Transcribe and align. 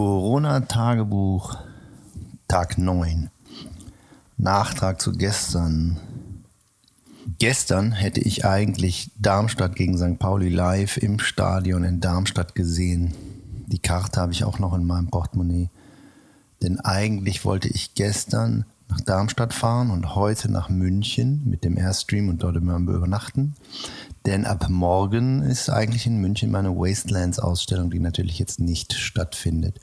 Corona-Tagebuch, 0.00 1.58
Tag 2.48 2.78
9. 2.78 3.28
Nachtrag 4.38 4.98
zu 4.98 5.12
gestern. 5.12 6.00
Gestern 7.38 7.92
hätte 7.92 8.22
ich 8.22 8.46
eigentlich 8.46 9.10
Darmstadt 9.18 9.76
gegen 9.76 9.98
St. 9.98 10.18
Pauli 10.18 10.48
live 10.48 10.96
im 10.96 11.18
Stadion 11.18 11.84
in 11.84 12.00
Darmstadt 12.00 12.54
gesehen. 12.54 13.12
Die 13.66 13.78
Karte 13.78 14.22
habe 14.22 14.32
ich 14.32 14.44
auch 14.44 14.58
noch 14.58 14.72
in 14.72 14.86
meinem 14.86 15.08
Portemonnaie. 15.08 15.68
Denn 16.62 16.80
eigentlich 16.80 17.44
wollte 17.44 17.68
ich 17.68 17.92
gestern 17.92 18.64
nach 18.88 19.02
Darmstadt 19.02 19.52
fahren 19.52 19.90
und 19.90 20.14
heute 20.14 20.50
nach 20.50 20.70
München 20.70 21.42
mit 21.44 21.62
dem 21.62 21.76
Airstream 21.76 22.30
und 22.30 22.42
dort 22.42 22.56
immer 22.56 22.78
übernachten. 22.78 23.54
Denn 24.26 24.44
ab 24.44 24.68
morgen 24.68 25.42
ist 25.42 25.70
eigentlich 25.70 26.06
in 26.06 26.18
München 26.20 26.50
meine 26.50 26.76
Wastelands-Ausstellung, 26.76 27.90
die 27.90 28.00
natürlich 28.00 28.38
jetzt 28.38 28.60
nicht 28.60 28.92
stattfindet. 28.92 29.80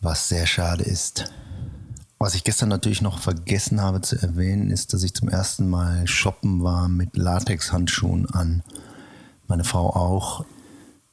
Was 0.00 0.28
sehr 0.28 0.46
schade 0.46 0.84
ist. 0.84 1.32
Was 2.20 2.34
ich 2.34 2.44
gestern 2.44 2.68
natürlich 2.68 3.02
noch 3.02 3.20
vergessen 3.20 3.80
habe 3.80 4.00
zu 4.00 4.16
erwähnen, 4.20 4.70
ist, 4.70 4.92
dass 4.92 5.02
ich 5.02 5.14
zum 5.14 5.28
ersten 5.28 5.68
Mal 5.68 6.06
shoppen 6.06 6.62
war 6.62 6.88
mit 6.88 7.16
Latexhandschuhen 7.16 8.26
an. 8.30 8.62
Meine 9.46 9.64
Frau 9.64 9.94
auch. 9.94 10.44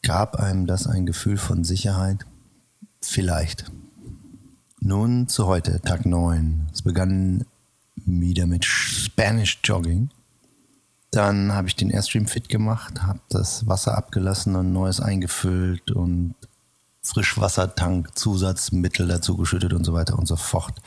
Gab 0.02 0.36
einem 0.36 0.67
das 0.67 0.86
ein 0.86 1.05
Gefühl 1.05 1.38
von 1.38 1.63
Sicherheit? 1.63 2.25
Vielleicht. 3.02 3.66
Nun 4.80 5.27
zu 5.27 5.47
heute, 5.47 5.81
Tag 5.81 6.05
9. 6.05 6.67
Es 6.72 6.84
begann 6.84 7.45
wieder 7.95 8.45
mit 8.45 8.66
Spanish 8.66 9.59
Jogging. 9.63 10.09
Dann 11.15 11.53
habe 11.53 11.69
ich 11.69 11.77
den 11.77 11.91
Airstream 11.91 12.27
fit 12.27 12.49
gemacht, 12.49 13.03
habe 13.03 13.21
das 13.29 13.65
Wasser 13.67 13.97
abgelassen 13.97 14.57
und 14.57 14.73
neues 14.73 14.99
eingefüllt 14.99 15.91
und 15.91 16.35
Frischwassertank, 17.03 18.17
Zusatzmittel 18.17 19.07
dazu 19.07 19.38
geschüttet 19.38 19.71
und 19.71 19.85
so 19.85 19.93
weiter 19.93 20.19
und 20.19 20.25
so 20.25 20.35
fort. 20.35 20.81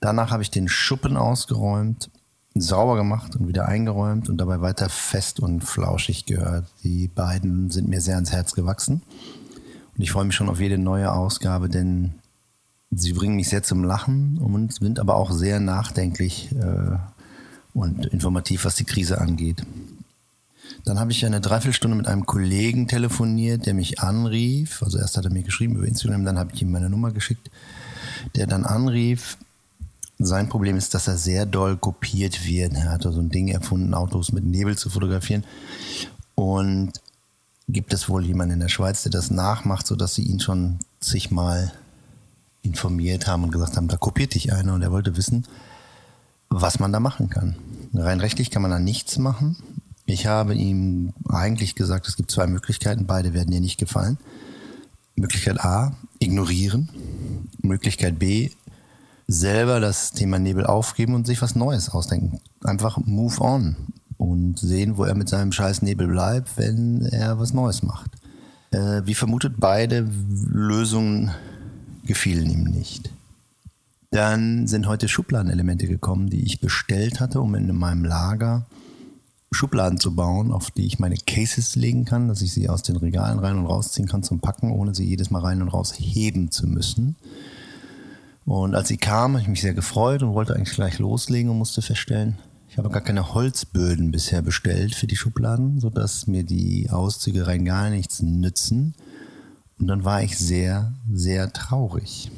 Danach 0.00 0.32
habe 0.32 0.42
ich 0.42 0.50
den 0.50 0.66
Schuppen 0.66 1.16
ausgeräumt, 1.16 2.10
sauber 2.56 2.96
gemacht 2.96 3.36
und 3.36 3.46
wieder 3.46 3.68
eingeräumt 3.68 4.28
und 4.28 4.38
dabei 4.38 4.60
weiter 4.60 4.88
fest 4.88 5.38
und 5.38 5.60
flauschig 5.60 6.26
gehört. 6.26 6.66
Die 6.82 7.06
beiden 7.06 7.70
sind 7.70 7.88
mir 7.88 8.00
sehr 8.00 8.16
ans 8.16 8.32
Herz 8.32 8.54
gewachsen 8.54 9.02
und 9.96 10.02
ich 10.02 10.10
freue 10.10 10.24
mich 10.24 10.34
schon 10.34 10.48
auf 10.48 10.58
jede 10.58 10.78
neue 10.78 11.12
Ausgabe, 11.12 11.68
denn 11.68 12.14
sie 12.90 13.12
bringen 13.12 13.36
mich 13.36 13.50
sehr 13.50 13.62
zum 13.62 13.84
Lachen 13.84 14.38
und 14.38 14.74
sind 14.74 14.98
aber 14.98 15.14
auch 15.14 15.30
sehr 15.30 15.60
nachdenklich 15.60 16.50
äh, 16.56 16.98
und 17.74 18.06
informativ, 18.06 18.64
was 18.64 18.76
die 18.76 18.84
Krise 18.84 19.20
angeht. 19.20 19.64
Dann 20.84 20.98
habe 20.98 21.12
ich 21.12 21.24
eine 21.24 21.40
Dreiviertelstunde 21.40 21.96
mit 21.96 22.06
einem 22.06 22.26
Kollegen 22.26 22.88
telefoniert, 22.88 23.66
der 23.66 23.74
mich 23.74 24.00
anrief. 24.00 24.82
Also 24.82 24.98
erst 24.98 25.16
hat 25.16 25.24
er 25.24 25.32
mir 25.32 25.42
geschrieben 25.42 25.76
über 25.76 25.86
Instagram, 25.86 26.24
dann 26.24 26.38
habe 26.38 26.52
ich 26.54 26.62
ihm 26.62 26.70
meine 26.70 26.90
Nummer 26.90 27.10
geschickt, 27.10 27.50
der 28.36 28.46
dann 28.46 28.64
anrief. 28.64 29.38
Sein 30.18 30.48
Problem 30.48 30.76
ist, 30.76 30.94
dass 30.94 31.06
er 31.06 31.16
sehr 31.16 31.46
doll 31.46 31.76
kopiert 31.76 32.46
wird. 32.46 32.74
Er 32.74 32.90
hat 32.90 33.02
so 33.02 33.10
ein 33.10 33.30
Ding 33.30 33.48
erfunden, 33.48 33.94
Autos 33.94 34.32
mit 34.32 34.44
Nebel 34.44 34.76
zu 34.76 34.90
fotografieren. 34.90 35.44
Und 36.34 36.92
gibt 37.68 37.92
es 37.92 38.08
wohl 38.08 38.24
jemanden 38.24 38.54
in 38.54 38.60
der 38.60 38.68
Schweiz, 38.68 39.02
der 39.02 39.12
das 39.12 39.30
nachmacht, 39.30 39.86
sodass 39.86 40.14
sie 40.14 40.22
ihn 40.22 40.40
schon 40.40 40.78
zigmal 41.00 41.72
informiert 42.62 43.26
haben 43.26 43.44
und 43.44 43.52
gesagt 43.52 43.76
haben, 43.76 43.88
da 43.88 43.96
kopiert 43.96 44.34
dich 44.34 44.52
einer 44.52 44.74
und 44.74 44.82
er 44.82 44.90
wollte 44.90 45.16
wissen, 45.16 45.46
was 46.50 46.78
man 46.78 46.92
da 46.92 47.00
machen 47.00 47.30
kann. 47.30 47.56
Rein 47.94 48.20
rechtlich 48.20 48.50
kann 48.50 48.62
man 48.62 48.70
da 48.70 48.78
nichts 48.78 49.18
machen. 49.18 49.56
Ich 50.06 50.26
habe 50.26 50.54
ihm 50.54 51.12
eigentlich 51.28 51.74
gesagt, 51.74 52.08
es 52.08 52.16
gibt 52.16 52.30
zwei 52.30 52.46
Möglichkeiten, 52.46 53.06
beide 53.06 53.34
werden 53.34 53.50
dir 53.50 53.60
nicht 53.60 53.78
gefallen. 53.78 54.18
Möglichkeit 55.16 55.60
A, 55.60 55.92
ignorieren. 56.18 56.88
Möglichkeit 57.62 58.18
B, 58.18 58.50
selber 59.26 59.80
das 59.80 60.12
Thema 60.12 60.38
Nebel 60.38 60.64
aufgeben 60.64 61.14
und 61.14 61.26
sich 61.26 61.42
was 61.42 61.54
Neues 61.54 61.90
ausdenken. 61.90 62.40
Einfach 62.64 62.98
move 62.98 63.40
on 63.40 63.76
und 64.16 64.58
sehen, 64.58 64.96
wo 64.96 65.04
er 65.04 65.14
mit 65.14 65.28
seinem 65.28 65.52
scheiß 65.52 65.82
Nebel 65.82 66.08
bleibt, 66.08 66.56
wenn 66.56 67.02
er 67.06 67.38
was 67.38 67.52
Neues 67.52 67.82
macht. 67.82 68.10
Äh, 68.70 69.02
wie 69.04 69.14
vermutet, 69.14 69.54
beide 69.58 70.08
Lösungen 70.50 71.30
gefielen 72.04 72.50
ihm 72.50 72.64
nicht. 72.64 73.10
Dann 74.10 74.66
sind 74.66 74.86
heute 74.86 75.06
Schubladenelemente 75.08 75.86
gekommen, 75.86 76.30
die 76.30 76.42
ich 76.42 76.60
bestellt 76.60 77.20
hatte, 77.20 77.40
um 77.40 77.54
in 77.54 77.74
meinem 77.76 78.04
Lager 78.04 78.66
Schubladen 79.50 79.98
zu 79.98 80.14
bauen, 80.14 80.52
auf 80.52 80.70
die 80.70 80.86
ich 80.86 80.98
meine 80.98 81.16
Cases 81.16 81.74
legen 81.76 82.04
kann, 82.04 82.28
dass 82.28 82.42
ich 82.42 82.52
sie 82.52 82.68
aus 82.68 82.82
den 82.82 82.96
Regalen 82.96 83.38
rein 83.38 83.56
und 83.58 83.66
rausziehen 83.66 84.08
kann 84.08 84.22
zum 84.22 84.40
Packen, 84.40 84.72
ohne 84.72 84.94
sie 84.94 85.04
jedes 85.04 85.30
Mal 85.30 85.40
rein 85.40 85.62
und 85.62 85.68
raus 85.68 85.94
heben 85.98 86.50
zu 86.50 86.66
müssen. 86.66 87.16
Und 88.44 88.74
als 88.74 88.88
sie 88.88 88.96
kam, 88.96 89.32
habe 89.32 89.42
ich 89.42 89.48
mich 89.48 89.60
sehr 89.60 89.74
gefreut 89.74 90.22
und 90.22 90.34
wollte 90.34 90.54
eigentlich 90.54 90.74
gleich 90.74 90.98
loslegen 90.98 91.50
und 91.50 91.58
musste 91.58 91.82
feststellen, 91.82 92.38
ich 92.70 92.78
habe 92.78 92.90
gar 92.90 93.00
keine 93.00 93.34
Holzböden 93.34 94.10
bisher 94.10 94.42
bestellt 94.42 94.94
für 94.94 95.06
die 95.06 95.16
Schubladen, 95.16 95.80
sodass 95.80 96.26
mir 96.26 96.44
die 96.44 96.90
Auszüge 96.90 97.46
rein 97.46 97.64
gar 97.64 97.90
nichts 97.90 98.20
nützen. 98.20 98.94
Und 99.78 99.86
dann 99.86 100.04
war 100.04 100.22
ich 100.22 100.38
sehr, 100.38 100.94
sehr 101.12 101.52
traurig. 101.52 102.30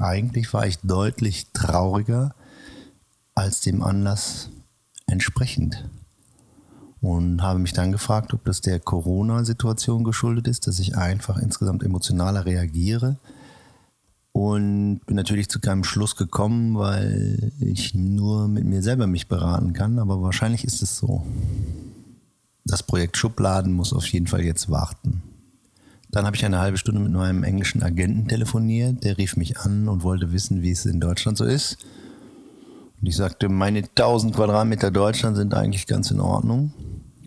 Eigentlich 0.00 0.52
war 0.52 0.66
ich 0.66 0.78
deutlich 0.78 1.46
trauriger 1.52 2.34
als 3.34 3.60
dem 3.60 3.82
Anlass 3.82 4.50
entsprechend. 5.06 5.88
Und 7.00 7.42
habe 7.42 7.58
mich 7.58 7.74
dann 7.74 7.92
gefragt, 7.92 8.32
ob 8.32 8.44
das 8.44 8.62
der 8.62 8.80
Corona-Situation 8.80 10.04
geschuldet 10.04 10.48
ist, 10.48 10.66
dass 10.66 10.78
ich 10.78 10.96
einfach 10.96 11.36
insgesamt 11.38 11.82
emotionaler 11.82 12.46
reagiere. 12.46 13.18
Und 14.32 15.00
bin 15.06 15.14
natürlich 15.14 15.48
zu 15.48 15.60
keinem 15.60 15.84
Schluss 15.84 16.16
gekommen, 16.16 16.76
weil 16.76 17.52
ich 17.60 17.94
nur 17.94 18.48
mit 18.48 18.64
mir 18.64 18.82
selber 18.82 19.06
mich 19.06 19.28
beraten 19.28 19.74
kann. 19.74 19.98
Aber 19.98 20.22
wahrscheinlich 20.22 20.64
ist 20.64 20.82
es 20.82 20.96
so. 20.96 21.26
Das 22.64 22.82
Projekt 22.82 23.18
Schubladen 23.18 23.72
muss 23.72 23.92
auf 23.92 24.06
jeden 24.06 24.26
Fall 24.26 24.42
jetzt 24.42 24.70
warten. 24.70 25.22
Dann 26.14 26.26
habe 26.26 26.36
ich 26.36 26.44
eine 26.44 26.60
halbe 26.60 26.78
Stunde 26.78 27.00
mit 27.00 27.10
meinem 27.10 27.42
englischen 27.42 27.82
Agenten 27.82 28.28
telefoniert. 28.28 29.02
Der 29.02 29.18
rief 29.18 29.36
mich 29.36 29.58
an 29.58 29.88
und 29.88 30.04
wollte 30.04 30.32
wissen, 30.32 30.62
wie 30.62 30.70
es 30.70 30.86
in 30.86 31.00
Deutschland 31.00 31.36
so 31.36 31.44
ist. 31.44 31.76
Und 33.00 33.08
ich 33.08 33.16
sagte, 33.16 33.48
meine 33.48 33.80
1000 33.80 34.32
Quadratmeter 34.32 34.92
Deutschland 34.92 35.36
sind 35.36 35.54
eigentlich 35.54 35.88
ganz 35.88 36.12
in 36.12 36.20
Ordnung. 36.20 36.72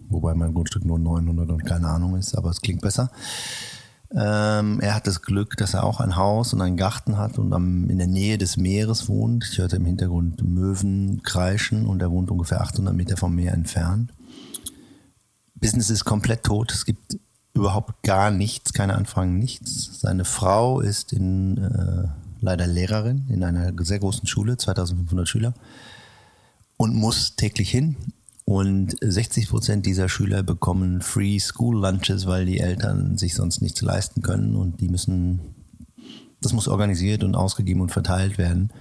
Wobei 0.07 0.33
mein 0.35 0.53
Grundstück 0.53 0.85
nur 0.85 0.99
900 0.99 1.49
und 1.49 1.65
keine 1.65 1.89
Ahnung 1.89 2.15
ist, 2.15 2.33
aber 2.37 2.49
es 2.49 2.61
klingt 2.61 2.79
besser. 2.79 3.11
Ähm, 4.11 4.79
er 4.79 4.95
hat 4.95 5.05
das 5.05 5.21
Glück, 5.21 5.57
dass 5.57 5.73
er 5.73 5.83
auch 5.83 5.99
ein 5.99 6.15
Haus 6.15 6.53
und 6.53 6.61
einen 6.61 6.77
Garten 6.77 7.17
hat 7.17 7.37
und 7.39 7.51
am, 7.51 7.89
in 7.89 7.97
der 7.97 8.07
Nähe 8.07 8.37
des 8.37 8.55
Meeres 8.55 9.09
wohnt. 9.09 9.49
Ich 9.51 9.57
hörte 9.57 9.75
im 9.75 9.85
Hintergrund 9.85 10.47
Möwen 10.47 11.21
kreischen 11.23 11.85
und 11.87 12.01
er 12.01 12.09
wohnt 12.09 12.31
ungefähr 12.31 12.61
800 12.61 12.95
Meter 12.95 13.17
vom 13.17 13.35
Meer 13.35 13.53
entfernt. 13.53 14.13
Business 15.55 15.89
ist 15.89 16.05
komplett 16.05 16.43
tot. 16.43 16.71
Es 16.71 16.85
gibt 16.85 17.17
überhaupt 17.57 18.03
gar 18.03 18.31
nichts, 18.31 18.73
keine 18.73 18.95
Anfragen, 18.95 19.37
nichts. 19.37 19.99
Seine 19.99 20.25
Frau 20.25 20.79
ist 20.79 21.11
in, 21.11 21.57
äh, 21.57 22.07
leider 22.39 22.67
Lehrerin 22.67 23.25
in 23.29 23.43
einer 23.43 23.73
sehr 23.83 23.99
großen 23.99 24.27
Schule, 24.27 24.57
2500 24.57 25.27
Schüler, 25.27 25.53
und 26.77 26.95
muss 26.95 27.35
täglich 27.35 27.69
hin. 27.69 27.97
Und 28.45 28.95
60 29.01 29.49
Prozent 29.49 29.85
dieser 29.85 30.07
Schüler 30.07 30.41
bekommen 30.41 31.01
Free 31.01 31.37
School 31.39 31.81
Lunches, 31.81 32.27
weil 32.27 32.45
die 32.45 32.59
Eltern 32.59 33.17
sich 33.17 33.35
sonst 33.35 33.61
nichts 33.61 33.81
leisten 33.81 34.21
können 34.21 34.55
und 34.55 34.79
die 34.79 34.87
müssen, 34.87 35.41
das 36.39 36.53
muss 36.53 36.69
organisiert 36.69 37.25
und 37.25 37.35
ausgegeben 37.35 37.81
und 37.81 37.91
verteilt 37.91 38.37
werden, 38.37 38.71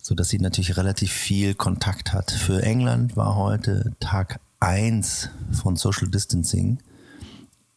sodass 0.00 0.30
sie 0.30 0.38
natürlich 0.38 0.78
relativ 0.78 1.12
viel 1.12 1.54
Kontakt 1.54 2.14
hat. 2.14 2.30
Für 2.30 2.62
England 2.62 3.16
war 3.16 3.36
heute 3.36 3.92
Tag 4.00 4.40
1 4.60 5.28
von 5.52 5.76
Social 5.76 6.08
Distancing 6.08 6.78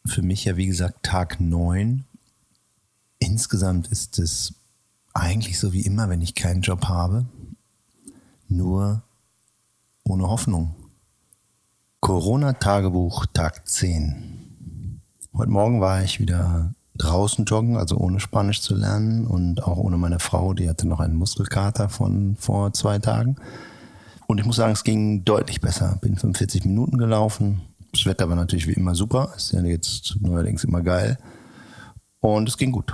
für 0.08 0.22
mich 0.22 0.44
ja, 0.44 0.56
wie 0.56 0.66
gesagt, 0.66 1.02
Tag 1.02 1.40
9. 1.40 2.04
Insgesamt 3.18 3.88
ist 3.88 4.18
es 4.18 4.54
eigentlich 5.14 5.58
so 5.58 5.72
wie 5.72 5.82
immer, 5.82 6.08
wenn 6.08 6.22
ich 6.22 6.34
keinen 6.34 6.62
Job 6.62 6.86
habe, 6.86 7.26
nur 8.48 9.02
ohne 10.04 10.28
Hoffnung. 10.28 10.74
Corona-Tagebuch, 12.00 13.26
Tag 13.26 13.68
10. 13.68 15.00
Heute 15.34 15.50
Morgen 15.50 15.80
war 15.80 16.02
ich 16.02 16.20
wieder 16.20 16.74
draußen 16.96 17.44
joggen, 17.44 17.76
also 17.76 17.96
ohne 17.96 18.20
Spanisch 18.20 18.60
zu 18.60 18.74
lernen 18.74 19.26
und 19.26 19.62
auch 19.62 19.76
ohne 19.76 19.96
meine 19.96 20.18
Frau, 20.18 20.54
die 20.54 20.68
hatte 20.68 20.88
noch 20.88 21.00
einen 21.00 21.16
Muskelkater 21.16 21.88
von 21.88 22.36
vor 22.36 22.72
zwei 22.72 22.98
Tagen. 22.98 23.36
Und 24.26 24.38
ich 24.38 24.46
muss 24.46 24.56
sagen, 24.56 24.72
es 24.72 24.84
ging 24.84 25.24
deutlich 25.24 25.60
besser. 25.60 25.98
Bin 26.00 26.16
45 26.16 26.64
Minuten 26.64 26.98
gelaufen, 26.98 27.62
das 27.92 28.06
Wetter 28.06 28.28
war 28.28 28.36
natürlich 28.36 28.66
wie 28.66 28.72
immer 28.72 28.94
super, 28.94 29.32
ist 29.36 29.52
ja 29.52 29.62
jetzt 29.62 30.16
neuerdings 30.20 30.64
immer 30.64 30.82
geil. 30.82 31.18
Und 32.20 32.48
es 32.48 32.56
ging 32.56 32.72
gut. 32.72 32.92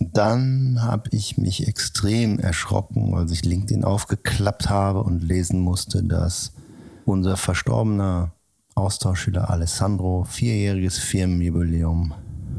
Dann 0.00 0.82
habe 0.82 1.08
ich 1.12 1.38
mich 1.38 1.66
extrem 1.66 2.38
erschrocken, 2.38 3.14
als 3.14 3.32
ich 3.32 3.44
LinkedIn 3.44 3.84
aufgeklappt 3.84 4.68
habe 4.68 5.02
und 5.02 5.22
lesen 5.22 5.60
musste, 5.60 6.02
dass 6.02 6.52
unser 7.04 7.36
verstorbener 7.36 8.32
Austauschschüler 8.74 9.50
Alessandro 9.50 10.24
vierjähriges 10.24 10.98
Firmenjubiläum 10.98 12.14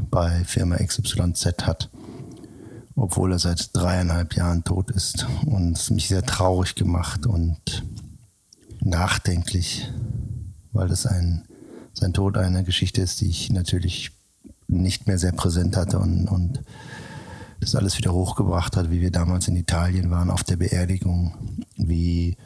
bei 0.09 0.44
Firma 0.45 0.77
XYZ 0.77 1.45
hat, 1.63 1.89
obwohl 2.95 3.33
er 3.33 3.39
seit 3.39 3.75
dreieinhalb 3.75 4.35
Jahren 4.35 4.63
tot 4.63 4.91
ist. 4.91 5.27
Und 5.45 5.77
es 5.77 5.89
mich 5.89 6.07
sehr 6.07 6.23
traurig 6.23 6.75
gemacht 6.75 7.25
und 7.25 7.83
nachdenklich, 8.81 9.91
weil 10.71 10.88
das 10.88 11.06
ein, 11.06 11.44
sein 11.95 12.13
Tod 12.13 12.38
eine 12.38 12.63
Geschichte 12.63 13.01
ist, 13.01 13.21
die 13.21 13.30
ich 13.30 13.51
natürlich 13.51 14.12
nicht 14.68 15.07
mehr 15.07 15.18
sehr 15.18 15.31
präsent 15.31 15.77
hatte 15.77 16.00
und, 16.00 16.27
und 16.27 16.62
das 17.59 17.75
alles 17.75 17.97
wieder 17.97 18.13
hochgebracht 18.13 18.75
hat, 18.75 18.92
wie 18.92 19.01
wir 19.01 19.12
damals 19.12 19.47
in 19.47 19.56
Italien 19.56 20.12
waren 20.12 20.30
auf 20.30 20.44
der 20.44 20.57
Beerdigung, 20.57 21.33
wie 21.77 22.38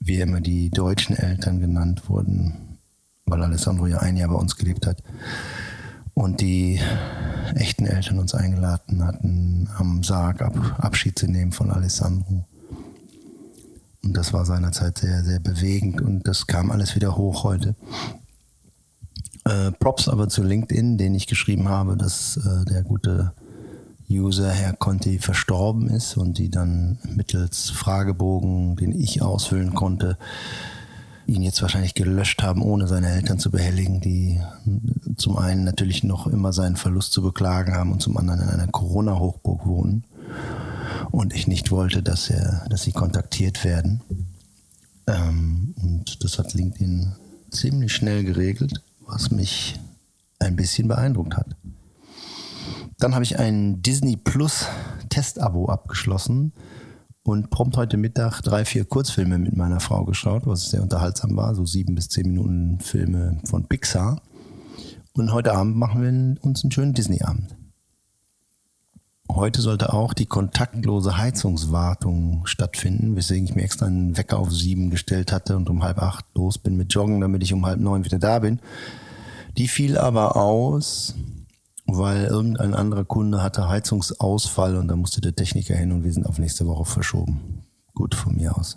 wir 0.00 0.22
immer 0.22 0.40
die 0.40 0.70
deutschen 0.70 1.16
Eltern 1.16 1.60
genannt 1.60 2.08
wurden, 2.08 2.78
weil 3.26 3.42
Alessandro 3.42 3.86
ja 3.86 3.98
ein 3.98 4.16
Jahr 4.16 4.30
bei 4.30 4.34
uns 4.34 4.56
gelebt 4.56 4.86
hat. 4.86 5.02
Und 6.14 6.40
die 6.40 6.80
echten 7.54 7.86
Eltern 7.86 8.18
uns 8.18 8.34
eingeladen 8.34 9.04
hatten, 9.04 9.68
am 9.76 10.02
Sarg 10.02 10.42
ab, 10.42 10.54
Abschied 10.78 11.18
zu 11.18 11.26
nehmen 11.28 11.52
von 11.52 11.70
Alessandro. 11.70 12.44
Und 14.02 14.16
das 14.16 14.32
war 14.32 14.44
seinerzeit 14.44 14.98
sehr, 14.98 15.22
sehr 15.22 15.40
bewegend 15.40 16.00
und 16.00 16.26
das 16.26 16.46
kam 16.46 16.70
alles 16.70 16.94
wieder 16.96 17.16
hoch 17.16 17.44
heute. 17.44 17.76
Äh, 19.44 19.72
Props 19.72 20.08
aber 20.08 20.28
zu 20.28 20.42
LinkedIn, 20.42 20.98
den 20.98 21.14
ich 21.14 21.26
geschrieben 21.26 21.68
habe, 21.68 21.96
dass 21.96 22.36
äh, 22.36 22.64
der 22.66 22.82
gute 22.82 23.32
User 24.10 24.50
Herr 24.50 24.74
Conti 24.74 25.18
verstorben 25.18 25.88
ist 25.88 26.16
und 26.16 26.38
die 26.38 26.50
dann 26.50 26.98
mittels 27.14 27.70
Fragebogen, 27.70 28.76
den 28.76 28.92
ich 28.92 29.22
ausfüllen 29.22 29.74
konnte, 29.74 30.18
ihn 31.26 31.42
jetzt 31.42 31.62
wahrscheinlich 31.62 31.94
gelöscht 31.94 32.42
haben, 32.42 32.60
ohne 32.60 32.88
seine 32.88 33.08
Eltern 33.08 33.38
zu 33.38 33.50
behelligen, 33.52 34.00
die 34.00 34.40
zum 35.16 35.38
einen 35.38 35.64
natürlich 35.64 36.02
noch 36.02 36.26
immer 36.26 36.52
seinen 36.52 36.76
Verlust 36.76 37.12
zu 37.12 37.22
beklagen 37.22 37.74
haben 37.74 37.92
und 37.92 38.02
zum 38.02 38.16
anderen 38.16 38.40
in 38.40 38.48
einer 38.48 38.66
Corona-Hochburg 38.66 39.64
wohnen. 39.64 40.04
Und 41.12 41.32
ich 41.32 41.46
nicht 41.46 41.70
wollte, 41.70 42.02
dass 42.02 42.30
er, 42.30 42.66
dass 42.68 42.82
sie 42.82 42.92
kontaktiert 42.92 43.64
werden. 43.64 44.00
Ähm, 45.06 45.74
und 45.82 46.24
das 46.24 46.38
hat 46.38 46.52
LinkedIn 46.54 47.12
ziemlich 47.50 47.92
schnell 47.92 48.24
geregelt, 48.24 48.82
was 49.10 49.30
mich 49.30 49.78
ein 50.38 50.56
bisschen 50.56 50.88
beeindruckt 50.88 51.36
hat. 51.36 51.56
Dann 52.98 53.14
habe 53.14 53.24
ich 53.24 53.38
ein 53.38 53.82
Disney 53.82 54.16
Plus 54.16 54.66
Testabo 55.08 55.68
abgeschlossen 55.68 56.52
und 57.22 57.50
prompt 57.50 57.76
heute 57.76 57.96
Mittag 57.96 58.40
drei, 58.42 58.64
vier 58.64 58.84
Kurzfilme 58.84 59.38
mit 59.38 59.56
meiner 59.56 59.80
Frau 59.80 60.04
geschaut, 60.04 60.46
was 60.46 60.70
sehr 60.70 60.82
unterhaltsam 60.82 61.36
war, 61.36 61.54
so 61.54 61.66
sieben 61.66 61.94
bis 61.94 62.08
zehn 62.08 62.28
Minuten 62.28 62.78
Filme 62.80 63.40
von 63.44 63.66
Pixar. 63.66 64.22
Und 65.12 65.32
heute 65.32 65.54
Abend 65.54 65.76
machen 65.76 66.02
wir 66.02 66.44
uns 66.44 66.62
einen 66.62 66.70
schönen 66.70 66.94
Disney-Abend. 66.94 67.56
Heute 69.36 69.62
sollte 69.62 69.92
auch 69.92 70.12
die 70.12 70.26
kontaktlose 70.26 71.16
Heizungswartung 71.16 72.46
stattfinden, 72.46 73.16
weswegen 73.16 73.44
ich 73.44 73.54
mir 73.54 73.62
extra 73.62 73.86
einen 73.86 74.16
Wecker 74.16 74.38
auf 74.38 74.50
sieben 74.50 74.90
gestellt 74.90 75.32
hatte 75.32 75.56
und 75.56 75.70
um 75.70 75.82
halb 75.84 76.02
acht 76.02 76.24
los 76.34 76.58
bin 76.58 76.76
mit 76.76 76.92
Joggen, 76.92 77.20
damit 77.20 77.42
ich 77.42 77.52
um 77.52 77.64
halb 77.64 77.78
neun 77.78 78.04
wieder 78.04 78.18
da 78.18 78.40
bin. 78.40 78.60
Die 79.56 79.68
fiel 79.68 79.98
aber 79.98 80.36
aus, 80.36 81.14
weil 81.86 82.24
irgendein 82.24 82.74
anderer 82.74 83.04
Kunde 83.04 83.42
hatte 83.42 83.68
Heizungsausfall 83.68 84.76
und 84.76 84.88
da 84.88 84.96
musste 84.96 85.20
der 85.20 85.34
Techniker 85.34 85.74
hin 85.74 85.92
und 85.92 86.04
wir 86.04 86.12
sind 86.12 86.26
auf 86.26 86.38
nächste 86.38 86.66
Woche 86.66 86.84
verschoben. 86.84 87.62
Gut 87.94 88.14
von 88.14 88.34
mir 88.34 88.56
aus. 88.56 88.76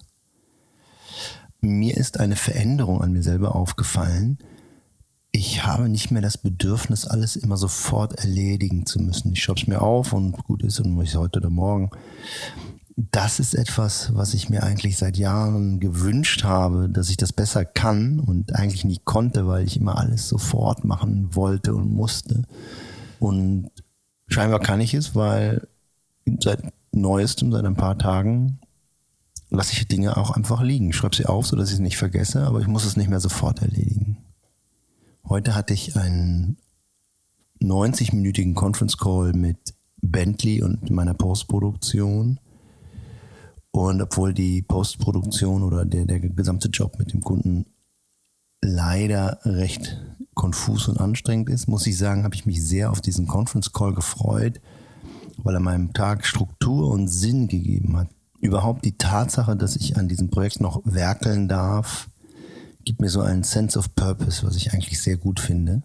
Mir 1.61 1.97
ist 1.97 2.19
eine 2.19 2.35
Veränderung 2.35 3.01
an 3.01 3.11
mir 3.11 3.23
selber 3.23 3.55
aufgefallen. 3.55 4.37
Ich 5.35 5.65
habe 5.65 5.89
nicht 5.89 6.11
mehr 6.11 6.21
das 6.21 6.37
Bedürfnis, 6.37 7.07
alles 7.07 7.35
immer 7.35 7.57
sofort 7.57 8.13
erledigen 8.13 8.85
zu 8.85 8.99
müssen. 8.99 9.33
Ich 9.33 9.41
schreibe 9.41 9.59
es 9.59 9.67
mir 9.67 9.81
auf 9.81 10.13
und 10.13 10.33
gut 10.43 10.61
ist 10.61 10.79
und 10.79 10.91
muss 10.91 11.07
ich 11.07 11.15
heute 11.15 11.39
oder 11.39 11.49
morgen. 11.49 11.89
Das 12.95 13.39
ist 13.39 13.55
etwas, 13.55 14.13
was 14.13 14.35
ich 14.35 14.51
mir 14.51 14.61
eigentlich 14.61 14.95
seit 14.95 15.17
Jahren 15.17 15.79
gewünscht 15.79 16.43
habe, 16.43 16.87
dass 16.87 17.09
ich 17.09 17.17
das 17.17 17.33
besser 17.33 17.65
kann 17.65 18.19
und 18.19 18.53
eigentlich 18.55 18.85
nie 18.85 18.99
konnte, 19.03 19.47
weil 19.47 19.65
ich 19.65 19.77
immer 19.77 19.97
alles 19.97 20.29
sofort 20.29 20.85
machen 20.85 21.35
wollte 21.35 21.73
und 21.73 21.91
musste. 21.91 22.43
Und 23.19 23.71
scheinbar 24.27 24.59
kann 24.59 24.81
ich 24.81 24.93
es, 24.93 25.15
weil 25.15 25.67
seit 26.41 26.61
neuestem, 26.91 27.51
seit 27.51 27.65
ein 27.65 27.75
paar 27.75 27.97
Tagen, 27.97 28.59
lasse 29.49 29.73
ich 29.73 29.87
Dinge 29.87 30.15
auch 30.15 30.29
einfach 30.29 30.61
liegen. 30.61 30.93
Schreibe 30.93 31.15
sie 31.15 31.25
auf, 31.25 31.47
sodass 31.47 31.69
ich 31.69 31.75
es 31.75 31.79
nicht 31.79 31.97
vergesse, 31.97 32.45
aber 32.45 32.59
ich 32.59 32.67
muss 32.67 32.85
es 32.85 32.97
nicht 32.97 33.09
mehr 33.09 33.19
sofort 33.19 33.63
erledigen. 33.63 34.17
Heute 35.27 35.55
hatte 35.55 35.73
ich 35.73 35.95
einen 35.95 36.57
90-minütigen 37.61 38.55
Conference 38.55 38.97
Call 38.97 39.33
mit 39.33 39.73
Bentley 40.01 40.61
und 40.61 40.89
meiner 40.89 41.13
Postproduktion. 41.13 42.39
Und 43.71 44.01
obwohl 44.01 44.33
die 44.33 44.61
Postproduktion 44.61 45.63
oder 45.63 45.85
der, 45.85 46.05
der 46.05 46.19
gesamte 46.19 46.67
Job 46.67 46.99
mit 46.99 47.13
dem 47.13 47.21
Kunden 47.21 47.65
leider 48.61 49.39
recht 49.43 49.99
konfus 50.35 50.87
und 50.87 50.99
anstrengend 50.99 51.49
ist, 51.49 51.67
muss 51.67 51.87
ich 51.87 51.97
sagen, 51.97 52.23
habe 52.23 52.35
ich 52.35 52.45
mich 52.45 52.63
sehr 52.63 52.91
auf 52.91 53.01
diesen 53.01 53.27
Conference 53.27 53.71
Call 53.71 53.93
gefreut, 53.93 54.61
weil 55.37 55.55
er 55.55 55.59
meinem 55.59 55.93
Tag 55.93 56.25
Struktur 56.25 56.89
und 56.89 57.07
Sinn 57.07 57.47
gegeben 57.47 57.97
hat. 57.97 58.09
Überhaupt 58.39 58.83
die 58.83 58.97
Tatsache, 58.97 59.55
dass 59.55 59.75
ich 59.75 59.97
an 59.97 60.07
diesem 60.07 60.29
Projekt 60.29 60.59
noch 60.59 60.81
werkeln 60.83 61.47
darf, 61.47 62.09
gibt 62.85 63.01
mir 63.01 63.09
so 63.09 63.21
einen 63.21 63.43
Sense 63.43 63.77
of 63.77 63.95
Purpose, 63.95 64.45
was 64.45 64.55
ich 64.55 64.73
eigentlich 64.73 65.01
sehr 65.01 65.17
gut 65.17 65.39
finde. 65.39 65.83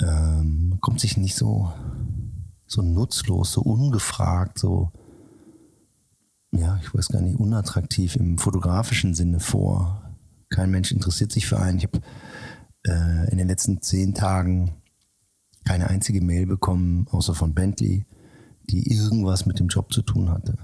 Ähm, 0.00 0.78
kommt 0.80 1.00
sich 1.00 1.16
nicht 1.16 1.34
so, 1.34 1.72
so 2.66 2.82
nutzlos, 2.82 3.52
so 3.52 3.60
ungefragt, 3.60 4.58
so, 4.58 4.92
ja, 6.52 6.78
ich 6.82 6.94
weiß 6.94 7.08
gar 7.08 7.20
nicht, 7.20 7.38
unattraktiv 7.38 8.16
im 8.16 8.38
fotografischen 8.38 9.14
Sinne 9.14 9.40
vor. 9.40 10.16
Kein 10.48 10.70
Mensch 10.70 10.90
interessiert 10.90 11.32
sich 11.32 11.46
für 11.46 11.60
einen. 11.60 11.78
Ich 11.78 11.84
habe 11.84 12.00
äh, 12.86 13.30
in 13.30 13.38
den 13.38 13.48
letzten 13.48 13.82
zehn 13.82 14.14
Tagen 14.14 14.72
keine 15.64 15.88
einzige 15.88 16.22
Mail 16.22 16.46
bekommen, 16.46 17.06
außer 17.10 17.34
von 17.34 17.54
Bentley, 17.54 18.06
die 18.70 18.90
irgendwas 18.92 19.46
mit 19.46 19.58
dem 19.58 19.68
Job 19.68 19.92
zu 19.92 20.02
tun 20.02 20.30
hatte. 20.30 20.56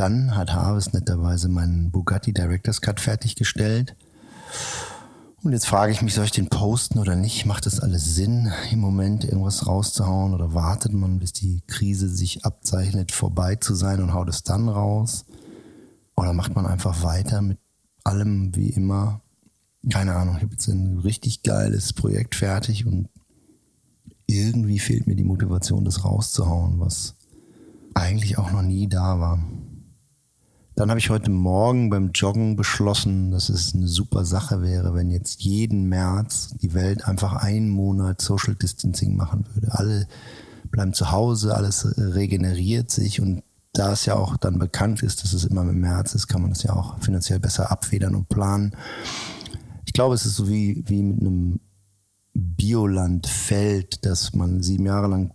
Dann 0.00 0.34
hat 0.34 0.54
Harvest 0.54 0.94
netterweise 0.94 1.50
meinen 1.50 1.90
Bugatti 1.90 2.32
Director's 2.32 2.80
Cut 2.80 3.00
fertiggestellt. 3.00 3.94
Und 5.42 5.52
jetzt 5.52 5.66
frage 5.66 5.92
ich 5.92 6.00
mich, 6.00 6.14
soll 6.14 6.24
ich 6.24 6.30
den 6.30 6.48
posten 6.48 6.98
oder 6.98 7.16
nicht? 7.16 7.44
Macht 7.44 7.66
das 7.66 7.80
alles 7.80 8.14
Sinn, 8.14 8.50
im 8.72 8.78
Moment 8.78 9.24
irgendwas 9.24 9.66
rauszuhauen? 9.66 10.32
Oder 10.32 10.54
wartet 10.54 10.94
man, 10.94 11.18
bis 11.18 11.34
die 11.34 11.60
Krise 11.66 12.08
sich 12.08 12.46
abzeichnet, 12.46 13.12
vorbei 13.12 13.56
zu 13.56 13.74
sein 13.74 14.02
und 14.02 14.14
haut 14.14 14.30
es 14.30 14.42
dann 14.42 14.70
raus? 14.70 15.26
Oder 16.16 16.32
macht 16.32 16.54
man 16.54 16.64
einfach 16.64 17.02
weiter 17.02 17.42
mit 17.42 17.58
allem 18.02 18.56
wie 18.56 18.70
immer? 18.70 19.20
keine 19.92 20.14
Ahnung, 20.14 20.36
ich 20.36 20.42
habe 20.42 20.52
jetzt 20.52 20.68
ein 20.68 20.98
richtig 20.98 21.42
geiles 21.42 21.92
Projekt 21.92 22.34
fertig 22.34 22.86
und 22.86 23.08
irgendwie 24.26 24.78
fehlt 24.78 25.06
mir 25.06 25.16
die 25.16 25.24
Motivation, 25.24 25.84
das 25.84 26.04
rauszuhauen, 26.06 26.80
was 26.80 27.16
eigentlich 27.92 28.38
auch 28.38 28.50
noch 28.50 28.62
nie 28.62 28.88
da 28.88 29.20
war. 29.20 29.38
Dann 30.80 30.88
habe 30.88 30.98
ich 30.98 31.10
heute 31.10 31.30
Morgen 31.30 31.90
beim 31.90 32.12
Joggen 32.14 32.56
beschlossen, 32.56 33.30
dass 33.32 33.50
es 33.50 33.74
eine 33.74 33.86
super 33.86 34.24
Sache 34.24 34.62
wäre, 34.62 34.94
wenn 34.94 35.10
jetzt 35.10 35.42
jeden 35.42 35.90
März 35.90 36.54
die 36.62 36.72
Welt 36.72 37.04
einfach 37.04 37.34
einen 37.34 37.68
Monat 37.68 38.22
Social 38.22 38.54
Distancing 38.54 39.14
machen 39.14 39.44
würde. 39.52 39.74
Alle 39.78 40.08
bleiben 40.70 40.94
zu 40.94 41.10
Hause, 41.10 41.54
alles 41.54 41.86
regeneriert 41.98 42.90
sich 42.90 43.20
und 43.20 43.42
da 43.74 43.92
es 43.92 44.06
ja 44.06 44.14
auch 44.14 44.38
dann 44.38 44.58
bekannt 44.58 45.02
ist, 45.02 45.22
dass 45.22 45.34
es 45.34 45.44
immer 45.44 45.68
im 45.68 45.80
März 45.80 46.14
ist, 46.14 46.28
kann 46.28 46.40
man 46.40 46.52
das 46.52 46.62
ja 46.62 46.72
auch 46.72 46.98
finanziell 47.00 47.40
besser 47.40 47.70
abfedern 47.70 48.14
und 48.14 48.30
planen 48.30 48.74
ich 49.84 49.92
glaube, 49.92 50.14
es 50.14 50.24
ist 50.24 50.36
so 50.36 50.48
wie, 50.48 50.82
wie 50.86 51.02
mit 51.02 51.20
einem 51.20 51.60
Biolandfeld, 52.32 54.06
das 54.06 54.32
man 54.32 54.62
sieben 54.62 54.86
Jahre 54.86 55.08
lang 55.08 55.34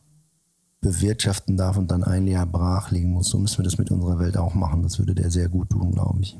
bewirtschaften 0.85 1.57
darf 1.57 1.77
und 1.77 1.89
dann 1.89 2.03
ein 2.03 2.27
Jahr 2.27 2.45
brach 2.45 2.91
liegen 2.91 3.11
muss. 3.11 3.29
So 3.29 3.39
müssen 3.39 3.57
wir 3.57 3.63
das 3.63 3.79
mit 3.79 3.89
unserer 3.89 4.19
Welt 4.19 4.37
auch 4.37 4.53
machen. 4.53 4.83
Das 4.83 4.99
würde 4.99 5.15
der 5.15 5.31
sehr 5.31 5.49
gut 5.49 5.71
tun, 5.71 5.91
glaube 5.91 6.21
ich. 6.21 6.37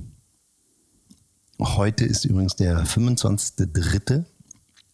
Heute 1.59 2.05
ist 2.05 2.25
übrigens 2.25 2.55
der 2.55 2.85
25.3. 2.85 4.23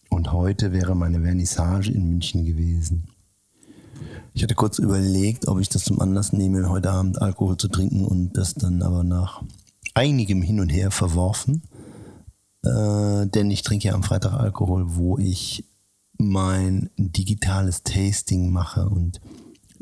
und 0.08 0.32
heute 0.32 0.72
wäre 0.72 0.96
meine 0.96 1.20
Vernissage 1.20 1.92
in 1.92 2.08
München 2.08 2.46
gewesen. 2.46 3.08
Ich 4.32 4.42
hatte 4.42 4.54
kurz 4.54 4.78
überlegt, 4.78 5.48
ob 5.48 5.60
ich 5.60 5.68
das 5.68 5.84
zum 5.84 6.00
Anlass 6.00 6.32
nehme, 6.32 6.70
heute 6.70 6.90
Abend 6.90 7.20
Alkohol 7.20 7.58
zu 7.58 7.68
trinken 7.68 8.06
und 8.06 8.32
das 8.32 8.54
dann 8.54 8.80
aber 8.80 9.04
nach 9.04 9.42
einigem 9.92 10.40
Hin 10.40 10.60
und 10.60 10.70
Her 10.70 10.90
verworfen. 10.90 11.62
Äh, 12.64 13.26
denn 13.26 13.50
ich 13.50 13.62
trinke 13.62 13.88
ja 13.88 13.94
am 13.94 14.02
Freitag 14.02 14.32
Alkohol, 14.32 14.94
wo 14.96 15.18
ich 15.18 15.66
mein 16.16 16.88
digitales 16.96 17.82
Tasting 17.82 18.50
mache 18.50 18.88
und 18.88 19.20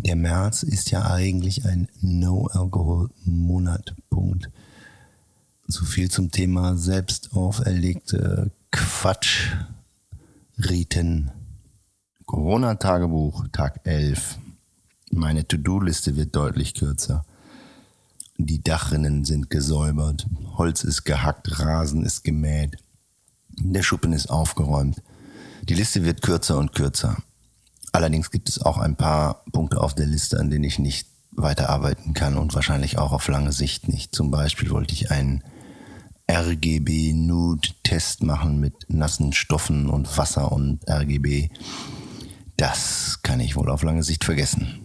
der 0.03 0.17
März 0.17 0.63
ist 0.63 0.91
ja 0.91 1.11
eigentlich 1.11 1.67
ein 1.67 1.89
No-Alkohol-Monat. 2.01 3.95
Punkt. 4.09 4.49
So 5.67 5.85
viel 5.85 6.11
zum 6.11 6.31
Thema 6.31 6.75
selbst 6.77 7.35
auferlegte 7.35 8.51
Quatschriten. 8.71 11.31
Corona-Tagebuch, 12.27 13.49
Tag 13.53 13.81
11. 13.85 14.39
Meine 15.13 15.47
To-Do-Liste 15.47 16.17
wird 16.17 16.35
deutlich 16.35 16.73
kürzer. 16.75 17.25
Die 18.39 18.63
Dachrinnen 18.63 19.25
sind 19.25 19.51
gesäubert, 19.51 20.27
Holz 20.57 20.83
ist 20.83 21.05
gehackt, 21.05 21.61
Rasen 21.61 22.07
ist 22.07 22.25
gemäht, 22.25 22.79
der 23.59 23.83
Schuppen 23.83 24.15
ist 24.15 24.31
aufgeräumt. 24.31 25.03
Die 25.63 25.75
Liste 25.75 26.05
wird 26.05 26.23
kürzer 26.23 26.57
und 26.57 26.73
kürzer. 26.73 27.19
Allerdings 27.93 28.31
gibt 28.31 28.49
es 28.49 28.61
auch 28.63 28.79
ein 28.79 28.97
paar 28.97 29.45
Punkte 29.53 29.81
auf 29.81 29.95
der 29.95 30.07
Liste, 30.07 30.39
an 30.39 30.51
denen 30.51 30.65
ich 30.65 30.79
nicht 30.79 31.09
weiterarbeiten 31.33 32.15
kann 32.15 32.37
und 32.37 32.55
wahrscheinlich 32.55 32.99
auch 32.99 33.13
auf 33.13 33.29
lange 33.29 33.53
Sicht 33.53 33.89
nicht. 33.89 34.15
Zum 34.15 34.31
Beispiel 34.31 34.71
wollte 34.71 34.95
ich 34.95 35.11
einen 35.11 35.43
RGB-Nude-Test 36.31 38.23
machen 38.23 38.61
mit 38.61 38.75
nassen 38.89 39.33
Stoffen 39.33 39.89
und 39.89 40.17
Wasser 40.17 40.53
und 40.53 40.89
RGB. 40.89 41.49
Das 42.57 43.21
kann 43.23 43.41
ich 43.41 43.57
wohl 43.57 43.71
auf 43.71 43.83
lange 43.83 44.05
Sicht 44.05 44.25
vergessen. 44.25 44.81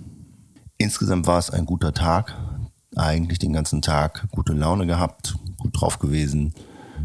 Insgesamt 0.78 1.28
war 1.28 1.38
es 1.40 1.52
ein 1.52 1.66
guter 1.66 1.94
Tag. 1.94 2.36
Eigentlich 2.96 3.40
den 3.40 3.54
ganzen 3.54 3.82
Tag 3.82 4.28
gute 4.32 4.54
Laune 4.54 4.88
gehabt, 4.88 5.36
gut 5.58 5.80
drauf 5.80 6.00
gewesen. 6.00 6.54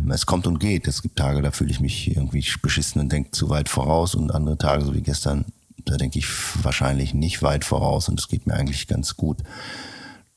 Es 0.08 0.24
kommt 0.24 0.46
und 0.46 0.60
geht. 0.60 0.86
Es 0.86 1.02
gibt 1.02 1.18
Tage, 1.18 1.42
da 1.42 1.50
fühle 1.50 1.70
ich 1.70 1.80
mich 1.80 2.16
irgendwie 2.16 2.46
beschissen 2.62 3.00
und 3.00 3.10
denke 3.12 3.32
zu 3.32 3.50
weit 3.50 3.68
voraus 3.68 4.14
und 4.14 4.32
andere 4.32 4.56
Tage, 4.56 4.84
so 4.84 4.94
wie 4.94 5.02
gestern, 5.02 5.46
da 5.90 5.96
denke 5.96 6.18
ich 6.20 6.26
wahrscheinlich 6.62 7.14
nicht 7.14 7.42
weit 7.42 7.64
voraus 7.64 8.08
und 8.08 8.20
es 8.20 8.28
geht 8.28 8.46
mir 8.46 8.54
eigentlich 8.54 8.86
ganz 8.86 9.16
gut. 9.16 9.42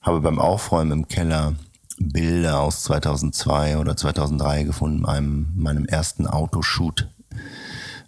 Habe 0.02 0.20
beim 0.22 0.40
Aufräumen 0.40 0.92
im 0.92 1.08
Keller 1.08 1.54
Bilder 2.00 2.62
aus 2.62 2.84
2002 2.84 3.78
oder 3.78 3.96
2003 3.96 4.64
gefunden, 4.64 5.06
einem, 5.06 5.52
meinem 5.56 5.86
ersten 5.86 6.28
Autoshoot. 6.28 7.08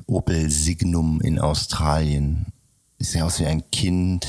Opel 0.08 0.50
Signum 0.50 1.22
in 1.22 1.40
Australien. 1.40 2.48
Ich 2.98 3.10
sehe 3.10 3.24
aus 3.24 3.40
wie 3.40 3.46
ein 3.46 3.70
Kind 3.72 4.28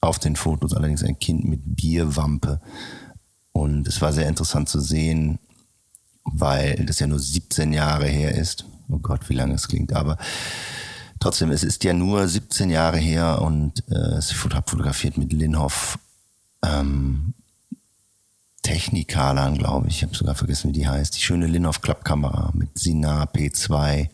auf 0.00 0.18
den 0.18 0.36
Fotos, 0.36 0.74
allerdings 0.74 1.02
ein 1.02 1.18
Kind 1.18 1.44
mit 1.44 1.60
Bierwampe. 1.64 2.60
Und 3.52 3.88
es 3.88 4.00
war 4.00 4.12
sehr 4.12 4.28
interessant 4.28 4.68
zu 4.68 4.80
sehen, 4.80 5.38
weil 6.24 6.84
das 6.86 6.98
ja 6.98 7.06
nur 7.06 7.18
17 7.18 7.72
Jahre 7.72 8.06
her 8.06 8.34
ist. 8.34 8.66
Oh 8.88 8.98
Gott, 8.98 9.28
wie 9.28 9.34
lange 9.34 9.54
es 9.54 9.68
klingt, 9.68 9.92
aber 9.92 10.16
trotzdem, 11.20 11.50
es 11.50 11.64
ist 11.64 11.84
ja 11.84 11.92
nur 11.92 12.26
17 12.26 12.70
Jahre 12.70 12.98
her 12.98 13.40
und 13.42 13.84
äh, 13.90 14.16
es 14.16 14.32
habe 14.44 14.68
fotografiert 14.68 15.18
mit 15.18 15.32
Linhoff 15.32 15.98
ähm, 16.64 17.34
Technikalan, 18.62 19.56
glaube 19.56 19.88
ich. 19.88 19.96
Ich 19.96 20.02
habe 20.02 20.14
sogar 20.14 20.34
vergessen, 20.34 20.68
wie 20.68 20.72
die 20.72 20.88
heißt. 20.88 21.16
Die 21.16 21.20
schöne 21.20 21.46
Linhoff 21.46 21.80
Klappkamera 21.80 22.50
mit 22.54 22.78
Sina 22.78 23.24
P2. 23.24 24.08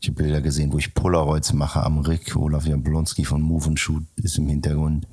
Ich 0.00 0.08
habe 0.08 0.22
Bilder 0.22 0.40
gesehen, 0.40 0.72
wo 0.72 0.78
ich 0.78 0.94
Polaroids 0.94 1.52
mache 1.52 1.82
am 1.82 1.98
Rick. 1.98 2.36
Olaf 2.36 2.66
Jablonski 2.66 3.24
von 3.24 3.42
Move 3.42 3.68
and 3.68 3.80
Shoot 3.80 4.04
ist 4.16 4.38
im 4.38 4.48
Hintergrund. 4.48 5.06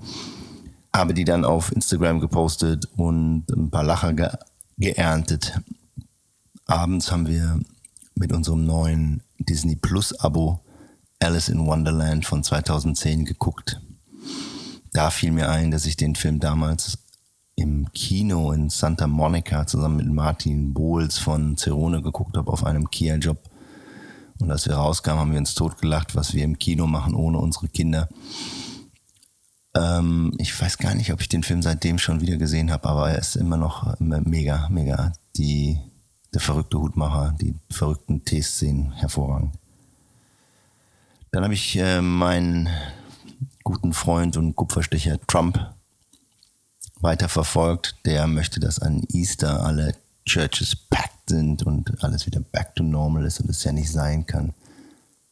Habe 0.94 1.13
die 1.13 1.25
dann 1.25 1.46
auf 1.46 1.72
Instagram 1.72 2.20
gepostet 2.20 2.88
und 2.96 3.46
ein 3.50 3.70
paar 3.70 3.84
Lacher 3.84 4.13
ge 4.13 4.30
geerntet. 4.78 5.60
Abends 6.66 7.12
haben 7.12 7.28
wir 7.28 7.60
mit 8.16 8.32
unserem 8.32 8.66
neuen 8.66 9.22
Disney 9.38 9.75
Plus 9.75 10.18
Abo 10.20 10.60
Alice 11.22 11.50
in 11.50 11.66
Wonderland 11.66 12.25
von 12.25 12.44
2010 12.44 13.25
geguckt. 13.25 13.80
Da 14.92 15.10
fiel 15.10 15.32
mir 15.32 15.50
ein, 15.50 15.72
dass 15.72 15.86
ich 15.86 15.96
den 15.96 16.16
Film 16.16 16.40
damals 16.40 16.98
im 17.56 17.92
Kino 17.94 18.51
in 18.51 18.70
Santa 18.70 19.08
Monica 19.08 19.68
zusammen 19.68 19.98
mit 19.98 20.08
Martin 20.08 20.74
Bohls 20.74 21.20
von 21.20 21.58
Cerone 21.58 22.01
geguckt 22.01 22.36
habe 22.38 22.51
auf 22.51 22.66
einem 22.66 22.90
Kia-Job. 22.90 23.38
Und 24.40 24.50
als 24.51 24.66
wir 24.66 24.75
rauskamen, 24.75 25.20
haben 25.20 25.32
wir 25.32 25.38
uns 25.38 25.54
totgelacht, 25.54 26.16
was 26.16 26.34
wir 26.34 26.44
im 26.44 26.58
Kino 26.58 26.88
machen 26.88 27.13
ohne 27.13 27.38
unsere 27.38 27.68
Kinder. 27.68 28.10
Ähm, 29.75 30.34
ich 30.40 30.60
weiß 30.60 30.80
gar 30.80 30.96
nicht, 30.96 31.13
ob 31.13 31.22
ich 31.22 31.30
den 31.30 31.44
Film 31.44 31.62
seitdem 31.62 32.00
schon 32.00 32.22
wieder 32.22 32.38
gesehen 32.38 32.72
habe, 32.72 32.90
aber 32.90 33.12
er 33.12 33.20
ist 33.20 33.36
immer 33.36 33.58
noch 33.58 34.00
mega, 34.00 34.68
mega. 34.70 35.13
Die, 35.38 35.80
der 36.34 36.42
verrückte 36.42 36.80
Hutmacher, 36.80 37.36
die 37.40 37.54
verrückten 37.70 38.25
T-Szenen 38.25 38.94
hervorragend. 38.94 39.56
Dann 41.32 41.46
habe 41.46 41.54
ich 41.54 41.78
äh, 41.78 42.02
meinen 42.02 42.68
guten 43.64 43.94
Freund 43.94 44.36
und 44.36 44.56
Kupferstecher 44.56 45.18
Trump 45.28 45.74
weiterverfolgt. 47.00 47.96
Der 48.06 48.28
möchte, 48.28 48.60
dass 48.60 48.80
an 48.80 49.04
Easter 49.14 49.64
alle 49.64 49.96
Churches 50.26 50.76
packed 50.76 51.30
sind 51.30 51.64
und 51.64 52.04
alles 52.04 52.26
wieder 52.26 52.42
back 52.42 52.76
to 52.76 52.84
normal 52.84 53.26
ist 53.26 53.40
und 53.40 53.50
es 53.50 53.64
ja 53.64 53.72
nicht 53.72 53.90
sein 53.90 54.26
kann, 54.26 54.54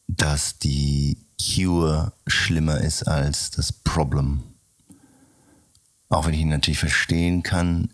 dass 0.08 0.58
die 0.58 1.18
Cure 1.38 2.12
schlimmer 2.26 2.78
ist 2.78 3.02
als 3.06 3.50
das 3.50 3.70
Problem. 3.70 4.42
Auch 6.08 6.26
wenn 6.26 6.34
ich 6.34 6.40
ihn 6.40 6.48
natürlich 6.48 6.80
verstehen 6.80 7.42
kann 7.42 7.90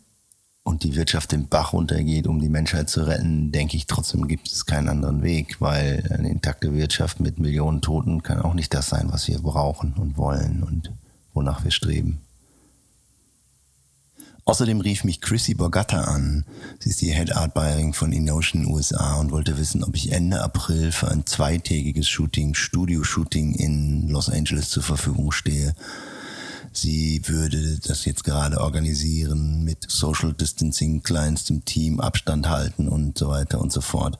und 0.67 0.83
die 0.83 0.97
Wirtschaft 0.97 1.31
den 1.31 1.47
Bach 1.47 1.73
runtergeht, 1.73 2.27
um 2.27 2.41
die 2.41 2.49
Menschheit 2.49 2.91
zu 2.91 3.07
retten, 3.07 3.53
denke 3.53 3.77
ich 3.77 3.87
trotzdem 3.87 4.27
gibt 4.27 4.49
es 4.49 4.67
keinen 4.67 4.89
anderen 4.89 5.23
Weg, 5.23 5.61
weil 5.61 6.03
eine 6.11 6.29
intakte 6.29 6.75
Wirtschaft 6.75 7.21
mit 7.21 7.39
Millionen 7.39 7.83
Toten 7.83 8.25
kann 8.25 8.43
auch 8.43 8.53
nicht 8.53 8.75
das 8.75 8.89
sein, 8.89 9.07
was 9.13 9.29
wir 9.29 9.39
brauchen 9.39 9.93
und 9.93 10.17
wollen 10.17 10.65
und 10.65 10.91
wonach 11.33 11.63
wir 11.63 11.71
streben. 11.71 12.19
Außerdem 14.45 14.81
rief 14.81 15.05
mich 15.05 15.21
Chrissy 15.21 15.55
Borgata 15.55 16.01
an. 16.01 16.45
Sie 16.81 16.91
ist 16.91 17.01
die 17.01 17.13
Head 17.13 17.37
Art 17.37 17.55
Buyerin 17.55 17.93
von 17.93 18.13
Enotion 18.13 18.67
USA 18.67 19.21
und 19.21 19.31
wollte 19.31 19.59
wissen, 19.59 19.85
ob 19.85 19.95
ich 19.95 20.11
Ende 20.11 20.43
April 20.43 20.91
für 20.91 21.09
ein 21.09 21.27
zweitägiges 21.27 22.09
Shooting, 22.09 22.55
Studio-Shooting 22.55 23.55
in 23.55 24.09
Los 24.09 24.29
Angeles 24.29 24.71
zur 24.71 24.83
Verfügung 24.83 25.31
stehe. 25.31 25.77
Sie 26.76 27.23
würde 27.26 27.78
das 27.78 28.04
jetzt 28.04 28.25
gerade 28.25 28.61
organisieren 28.61 29.64
mit 29.64 29.90
Social 29.90 30.33
Distancing, 30.33 31.02
kleinstem 31.02 31.64
Team, 31.64 32.00
Abstand 32.00 32.49
halten 32.49 32.88
und 32.88 33.18
so 33.18 33.28
weiter 33.28 33.61
und 33.61 33.73
so 33.73 33.80
fort. 33.80 34.18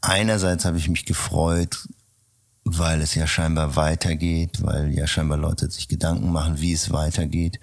Einerseits 0.00 0.64
habe 0.64 0.78
ich 0.78 0.88
mich 0.88 1.04
gefreut, 1.04 1.86
weil 2.64 3.02
es 3.02 3.14
ja 3.14 3.26
scheinbar 3.26 3.76
weitergeht, 3.76 4.62
weil 4.62 4.92
ja 4.92 5.06
scheinbar 5.06 5.38
Leute 5.38 5.70
sich 5.70 5.88
Gedanken 5.88 6.32
machen, 6.32 6.60
wie 6.60 6.72
es 6.72 6.90
weitergeht. 6.90 7.60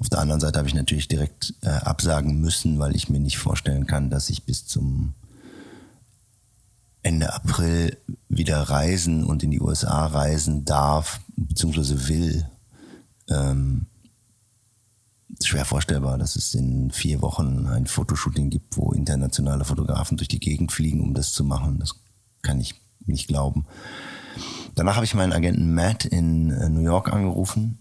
Auf 0.00 0.08
der 0.08 0.20
anderen 0.20 0.40
Seite 0.40 0.58
habe 0.58 0.68
ich 0.68 0.74
natürlich 0.74 1.08
direkt 1.08 1.54
äh, 1.60 1.68
absagen 1.68 2.40
müssen, 2.40 2.78
weil 2.78 2.96
ich 2.96 3.10
mir 3.10 3.20
nicht 3.20 3.38
vorstellen 3.38 3.86
kann, 3.86 4.08
dass 4.08 4.30
ich 4.30 4.44
bis 4.44 4.66
zum 4.66 5.14
Ende 7.02 7.32
April 7.32 7.96
wieder 8.28 8.60
reisen 8.62 9.24
und 9.24 9.42
in 9.42 9.50
die 9.50 9.60
USA 9.60 10.06
reisen 10.06 10.64
darf, 10.64 11.20
beziehungsweise 11.36 12.08
will. 12.08 12.46
Ähm, 13.28 13.86
schwer 15.42 15.64
vorstellbar, 15.64 16.18
dass 16.18 16.36
es 16.36 16.54
in 16.54 16.90
vier 16.90 17.22
Wochen 17.22 17.66
ein 17.66 17.86
Fotoshooting 17.86 18.50
gibt, 18.50 18.76
wo 18.76 18.92
internationale 18.92 19.64
Fotografen 19.64 20.16
durch 20.16 20.28
die 20.28 20.40
Gegend 20.40 20.72
fliegen, 20.72 21.00
um 21.00 21.14
das 21.14 21.32
zu 21.32 21.44
machen. 21.44 21.78
Das 21.78 21.94
kann 22.42 22.60
ich 22.60 22.74
nicht 23.06 23.28
glauben. 23.28 23.64
Danach 24.74 24.96
habe 24.96 25.04
ich 25.04 25.14
meinen 25.14 25.32
Agenten 25.32 25.74
Matt 25.74 26.04
in 26.04 26.50
äh, 26.50 26.68
New 26.68 26.80
York 26.80 27.12
angerufen 27.12 27.78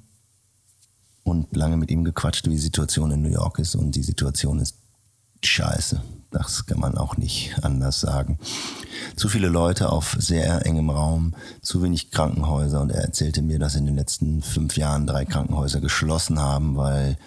und 1.24 1.56
lange 1.56 1.78
mit 1.78 1.92
ihm 1.92 2.04
gequatscht, 2.04 2.46
wie 2.46 2.52
die 2.52 2.58
Situation 2.58 3.12
in 3.12 3.22
New 3.22 3.30
York 3.30 3.60
ist. 3.60 3.76
Und 3.76 3.96
die 3.96 4.04
Situation 4.04 4.60
ist 4.60 4.78
scheiße. 5.44 6.02
Das 6.32 6.68
kann 6.68 6.80
man 6.80 6.96
auch 6.96 7.18
nicht 7.18 7.56
anders 7.64 8.00
sagen. 8.00 8.38
Zu 9.16 9.30
viele 9.30 9.48
Leute 9.48 9.92
auf 9.92 10.16
sehr 10.20 10.66
engem 10.66 10.92
Raum, 10.92 11.34
zu 11.62 11.82
wenig 11.82 12.12
Krankenhäuser. 12.12 12.82
Und 12.82 12.92
er 12.92 13.02
erzählte 13.02 13.42
mir, 13.42 13.58
dass 13.58 13.76
in 13.76 13.88
den 13.88 13.96
letzten 13.96 14.42
fünf 14.44 14.78
Jahren 14.78 15.08
drei 15.08 15.26
Krankenhäuser 15.26 15.82
geschlossen 15.82 16.40
haben, 16.40 16.78
weil 16.78 17.18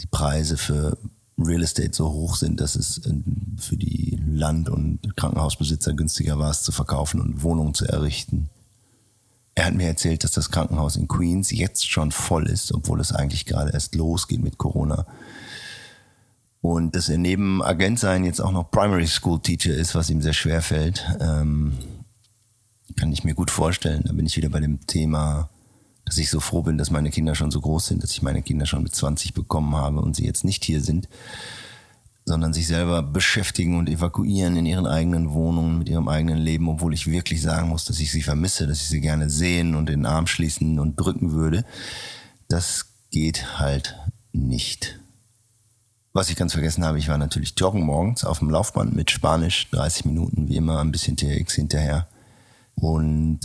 die 0.00 0.06
Preise 0.06 0.56
für 0.56 0.96
Real 1.36 1.62
Estate 1.62 1.92
so 1.92 2.12
hoch 2.12 2.36
sind, 2.36 2.60
dass 2.60 2.76
es 2.76 3.00
für 3.58 3.76
die 3.76 4.20
Land- 4.24 4.68
und 4.68 5.16
Krankenhausbesitzer 5.16 5.92
günstiger 5.94 6.38
war, 6.38 6.50
es 6.50 6.62
zu 6.62 6.70
verkaufen 6.70 7.20
und 7.20 7.42
Wohnungen 7.42 7.74
zu 7.74 7.86
errichten. 7.86 8.50
Er 9.56 9.66
hat 9.66 9.74
mir 9.74 9.86
erzählt, 9.86 10.24
dass 10.24 10.32
das 10.32 10.50
Krankenhaus 10.50 10.96
in 10.96 11.08
Queens 11.08 11.50
jetzt 11.50 11.88
schon 11.88 12.12
voll 12.12 12.48
ist, 12.48 12.72
obwohl 12.72 13.00
es 13.00 13.12
eigentlich 13.12 13.46
gerade 13.46 13.72
erst 13.72 13.94
losgeht 13.94 14.42
mit 14.42 14.58
Corona. 14.58 15.06
Und 16.64 16.96
dass 16.96 17.10
er 17.10 17.18
neben 17.18 17.62
Agentsein 17.62 18.24
jetzt 18.24 18.40
auch 18.40 18.50
noch 18.50 18.70
Primary 18.70 19.06
School 19.06 19.38
Teacher 19.38 19.74
ist, 19.74 19.94
was 19.94 20.08
ihm 20.08 20.22
sehr 20.22 20.32
schwer 20.32 20.62
fällt, 20.62 21.04
ähm, 21.20 21.74
kann 22.96 23.12
ich 23.12 23.22
mir 23.22 23.34
gut 23.34 23.50
vorstellen. 23.50 24.02
Da 24.06 24.14
bin 24.14 24.24
ich 24.24 24.34
wieder 24.38 24.48
bei 24.48 24.60
dem 24.60 24.86
Thema, 24.86 25.50
dass 26.06 26.16
ich 26.16 26.30
so 26.30 26.40
froh 26.40 26.62
bin, 26.62 26.78
dass 26.78 26.90
meine 26.90 27.10
Kinder 27.10 27.34
schon 27.34 27.50
so 27.50 27.60
groß 27.60 27.88
sind, 27.88 28.02
dass 28.02 28.12
ich 28.12 28.22
meine 28.22 28.40
Kinder 28.40 28.64
schon 28.64 28.82
mit 28.82 28.94
20 28.94 29.34
bekommen 29.34 29.76
habe 29.76 30.00
und 30.00 30.16
sie 30.16 30.24
jetzt 30.24 30.42
nicht 30.42 30.64
hier 30.64 30.80
sind 30.80 31.06
sondern 32.26 32.54
sich 32.54 32.66
selber 32.66 33.02
beschäftigen 33.02 33.76
und 33.76 33.86
evakuieren 33.86 34.56
in 34.56 34.64
ihren 34.64 34.86
eigenen 34.86 35.34
Wohnungen, 35.34 35.76
mit 35.76 35.90
ihrem 35.90 36.08
eigenen 36.08 36.38
Leben, 36.38 36.70
obwohl 36.70 36.94
ich 36.94 37.06
wirklich 37.06 37.42
sagen 37.42 37.68
muss, 37.68 37.84
dass 37.84 38.00
ich 38.00 38.10
sie 38.10 38.22
vermisse, 38.22 38.66
dass 38.66 38.80
ich 38.80 38.88
sie 38.88 39.02
gerne 39.02 39.28
sehen 39.28 39.74
und 39.74 39.90
den 39.90 40.06
Arm 40.06 40.26
schließen 40.26 40.78
und 40.78 40.96
drücken 40.96 41.32
würde. 41.32 41.66
Das 42.48 42.86
geht 43.10 43.58
halt 43.58 43.98
nicht. 44.32 45.03
Was 46.16 46.30
ich 46.30 46.36
ganz 46.36 46.52
vergessen 46.52 46.84
habe, 46.84 46.96
ich 46.96 47.08
war 47.08 47.18
natürlich 47.18 47.54
joggen 47.56 47.82
morgens 47.82 48.24
auf 48.24 48.38
dem 48.38 48.48
Laufband 48.48 48.94
mit 48.94 49.10
Spanisch, 49.10 49.68
30 49.72 50.04
Minuten 50.04 50.48
wie 50.48 50.54
immer, 50.56 50.78
ein 50.78 50.92
bisschen 50.92 51.16
TX 51.16 51.54
hinterher. 51.54 52.06
Und 52.76 53.40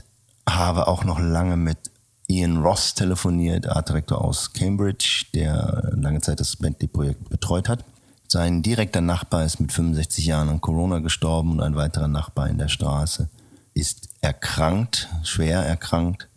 habe 0.47 0.87
auch 0.87 1.03
noch 1.03 1.19
lange 1.19 1.57
mit 1.57 1.79
Ian 2.27 2.57
Ross 2.57 2.93
telefoniert, 2.93 3.67
Artdirektor 3.67 4.23
aus 4.23 4.53
Cambridge, 4.53 5.25
der 5.33 5.93
lange 5.95 6.21
Zeit 6.21 6.39
das 6.39 6.57
Bentley-Projekt 6.57 7.29
betreut 7.29 7.69
hat. 7.69 7.83
Sein 8.27 8.61
direkter 8.61 9.01
Nachbar 9.01 9.45
ist 9.45 9.59
mit 9.59 9.73
65 9.73 10.27
Jahren 10.27 10.49
an 10.49 10.61
Corona 10.61 10.99
gestorben 10.99 11.53
und 11.53 11.61
ein 11.61 11.75
weiterer 11.75 12.07
Nachbar 12.07 12.49
in 12.49 12.59
der 12.59 12.67
Straße 12.67 13.29
ist 13.73 14.09
erkrankt, 14.21 15.09
schwer 15.23 15.61
erkrankt. 15.61 16.27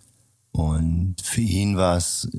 Und 0.52 1.16
für 1.22 1.42
ihn 1.42 1.76
war 1.76 1.98
es 1.98 2.30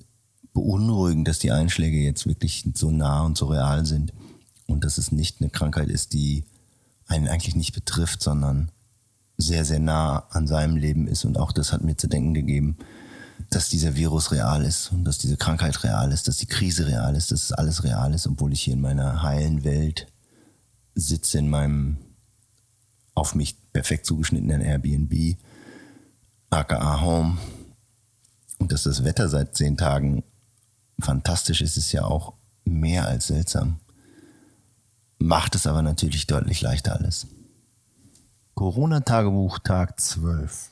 beunruhigend, 0.53 1.27
dass 1.27 1.39
die 1.39 1.51
Einschläge 1.51 1.97
jetzt 1.97 2.27
wirklich 2.27 2.69
so 2.75 2.91
nah 2.91 3.21
und 3.21 3.37
so 3.37 3.47
real 3.47 3.85
sind. 3.85 4.13
Und 4.67 4.83
dass 4.83 4.97
es 4.97 5.11
nicht 5.11 5.41
eine 5.41 5.49
Krankheit 5.49 5.89
ist, 5.89 6.13
die 6.13 6.45
einen 7.07 7.27
eigentlich 7.27 7.55
nicht 7.55 7.73
betrifft, 7.73 8.21
sondern 8.21 8.71
sehr, 9.37 9.65
sehr 9.65 9.79
nah 9.79 10.27
an 10.29 10.47
seinem 10.47 10.77
Leben 10.77 11.07
ist. 11.07 11.25
Und 11.25 11.37
auch 11.37 11.51
das 11.51 11.73
hat 11.73 11.83
mir 11.83 11.97
zu 11.97 12.07
denken 12.07 12.33
gegeben, 12.33 12.77
dass 13.49 13.69
dieser 13.69 13.95
Virus 13.95 14.31
real 14.31 14.63
ist 14.63 14.91
und 14.91 15.03
dass 15.03 15.17
diese 15.17 15.37
Krankheit 15.37 15.83
real 15.83 16.11
ist, 16.11 16.27
dass 16.27 16.37
die 16.37 16.45
Krise 16.45 16.87
real 16.87 17.15
ist, 17.15 17.31
dass 17.31 17.51
alles 17.51 17.83
real 17.83 18.13
ist, 18.13 18.27
obwohl 18.27 18.53
ich 18.53 18.61
hier 18.61 18.73
in 18.73 18.81
meiner 18.81 19.21
heilen 19.21 19.63
Welt 19.63 20.07
sitze, 20.95 21.39
in 21.39 21.49
meinem 21.49 21.97
auf 23.15 23.35
mich 23.35 23.55
perfekt 23.73 24.05
zugeschnittenen 24.05 24.61
Airbnb, 24.61 25.37
aka 26.49 27.01
Home. 27.01 27.37
Und 28.59 28.71
dass 28.71 28.83
das 28.83 29.03
Wetter 29.03 29.27
seit 29.29 29.55
zehn 29.55 29.77
Tagen 29.77 30.23
fantastisch 30.99 31.61
ist, 31.61 31.77
ist 31.77 31.91
ja 31.91 32.05
auch 32.05 32.33
mehr 32.65 33.07
als 33.07 33.27
seltsam. 33.27 33.77
Macht 35.19 35.55
es 35.55 35.67
aber 35.67 35.81
natürlich 35.81 36.27
deutlich 36.27 36.61
leichter 36.61 36.95
alles. 36.95 37.27
Corona-Tagebuch 38.55 39.59
Tag 39.59 39.99
12. 39.99 40.69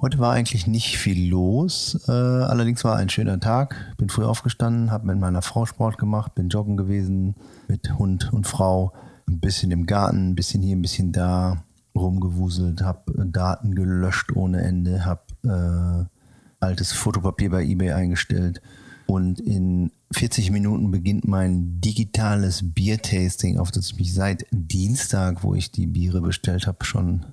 Heute 0.00 0.18
war 0.18 0.32
eigentlich 0.32 0.66
nicht 0.66 0.98
viel 0.98 1.30
los. 1.30 1.98
Äh, 2.08 2.12
allerdings 2.12 2.84
war 2.84 2.96
ein 2.96 3.08
schöner 3.08 3.40
Tag. 3.40 3.94
Bin 3.96 4.08
früh 4.08 4.24
aufgestanden, 4.24 4.90
habe 4.90 5.06
mit 5.06 5.18
meiner 5.18 5.40
Frau 5.40 5.64
Sport 5.64 5.96
gemacht, 5.96 6.34
bin 6.34 6.48
joggen 6.48 6.76
gewesen 6.76 7.36
mit 7.68 7.96
Hund 7.98 8.32
und 8.32 8.46
Frau. 8.46 8.92
Ein 9.26 9.40
bisschen 9.40 9.70
im 9.70 9.86
Garten, 9.86 10.30
ein 10.30 10.34
bisschen 10.34 10.60
hier, 10.60 10.76
ein 10.76 10.82
bisschen 10.82 11.12
da 11.12 11.64
rumgewuselt, 11.96 12.82
habe 12.82 13.26
Daten 13.26 13.74
gelöscht 13.74 14.32
ohne 14.34 14.62
Ende, 14.62 15.04
habe 15.06 15.22
äh, 15.44 16.64
altes 16.64 16.92
Fotopapier 16.92 17.50
bei 17.50 17.64
eBay 17.64 17.92
eingestellt. 17.92 18.60
Und 19.06 19.40
in 19.40 19.92
40 20.12 20.50
Minuten 20.50 20.90
beginnt 20.90 21.26
mein 21.26 21.80
digitales 21.80 22.60
Biertasting, 22.62 23.58
auf 23.58 23.70
das 23.70 23.90
ich 23.90 23.98
mich 23.98 24.14
seit 24.14 24.46
Dienstag, 24.50 25.42
wo 25.42 25.54
ich 25.54 25.70
die 25.70 25.86
Biere 25.86 26.20
bestellt 26.20 26.66
habe, 26.66 26.84
schon 26.84 27.24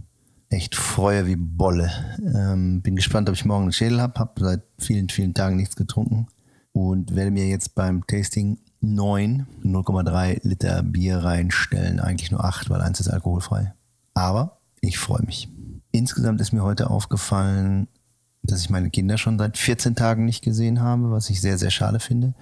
echt 0.50 0.76
freue 0.76 1.26
wie 1.28 1.38
Bolle. 1.38 1.90
Ähm, 2.36 2.82
bin 2.82 2.96
gespannt, 2.96 3.30
ob 3.30 3.36
ich 3.36 3.46
morgen 3.46 3.64
einen 3.64 3.72
Schädel 3.72 4.02
habe. 4.02 4.20
Habe 4.20 4.44
seit 4.44 4.64
vielen, 4.78 5.10
vielen 5.10 5.34
Tagen 5.34 5.56
nichts 5.56 5.76
getrunken 5.76 6.28
und 6.74 7.16
werde 7.16 7.32
mir 7.32 7.48
jetzt 7.48 7.76
beim 7.76 8.06
Tasting 8.06 8.60
9 8.82 9.48
0,3 9.64 10.48
Liter 10.48 10.84
Bier 10.84 11.18
reinstellen. 11.18 12.00
Eigentlich 12.00 12.32
nur 12.32 12.44
8, 12.44 12.70
weil 12.70 12.82
eins 12.82 13.00
ist 13.00 13.10
alkoholfrei. 13.10 13.74
Aber 14.14 14.60
ich 14.82 14.98
freue 14.98 15.24
mich. 15.24 15.50
Insgesamt 15.92 16.42
ist 16.42 16.52
mir 16.52 16.64
heute 16.64 16.90
aufgefallen, 16.90 17.88
dass 18.44 18.62
ich 18.62 18.70
meine 18.70 18.90
Kinder 18.90 19.18
schon 19.18 19.38
seit 19.38 19.58
14 19.58 19.96
Tagen 19.96 20.26
nicht 20.26 20.44
gesehen 20.44 20.82
habe, 20.82 21.12
was 21.12 21.30
ich 21.30 21.42
sehr, 21.42 21.58
sehr 21.58 21.70
schade 21.70 22.00
finde. 22.00 22.34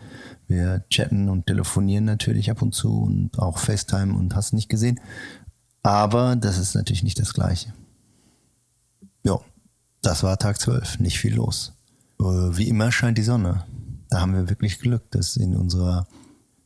Wir 0.47 0.83
chatten 0.89 1.29
und 1.29 1.47
telefonieren 1.47 2.05
natürlich 2.05 2.49
ab 2.49 2.61
und 2.61 2.73
zu 2.73 3.01
und 3.01 3.37
auch 3.37 3.57
FaceTime 3.57 4.13
und 4.13 4.35
hast 4.35 4.53
nicht 4.53 4.69
gesehen. 4.69 4.99
Aber 5.83 6.35
das 6.35 6.57
ist 6.57 6.75
natürlich 6.75 7.03
nicht 7.03 7.19
das 7.19 7.33
Gleiche. 7.33 7.73
Ja, 9.23 9.39
das 10.01 10.23
war 10.23 10.37
Tag 10.37 10.59
12, 10.59 10.99
nicht 10.99 11.19
viel 11.19 11.35
los. 11.35 11.73
Äh, 12.19 12.23
wie 12.23 12.69
immer 12.69 12.91
scheint 12.91 13.17
die 13.17 13.23
Sonne. 13.23 13.65
Da 14.09 14.21
haben 14.21 14.33
wir 14.33 14.49
wirklich 14.49 14.79
Glück, 14.79 15.11
dass 15.11 15.35
in 15.37 15.55
unserer 15.55 16.07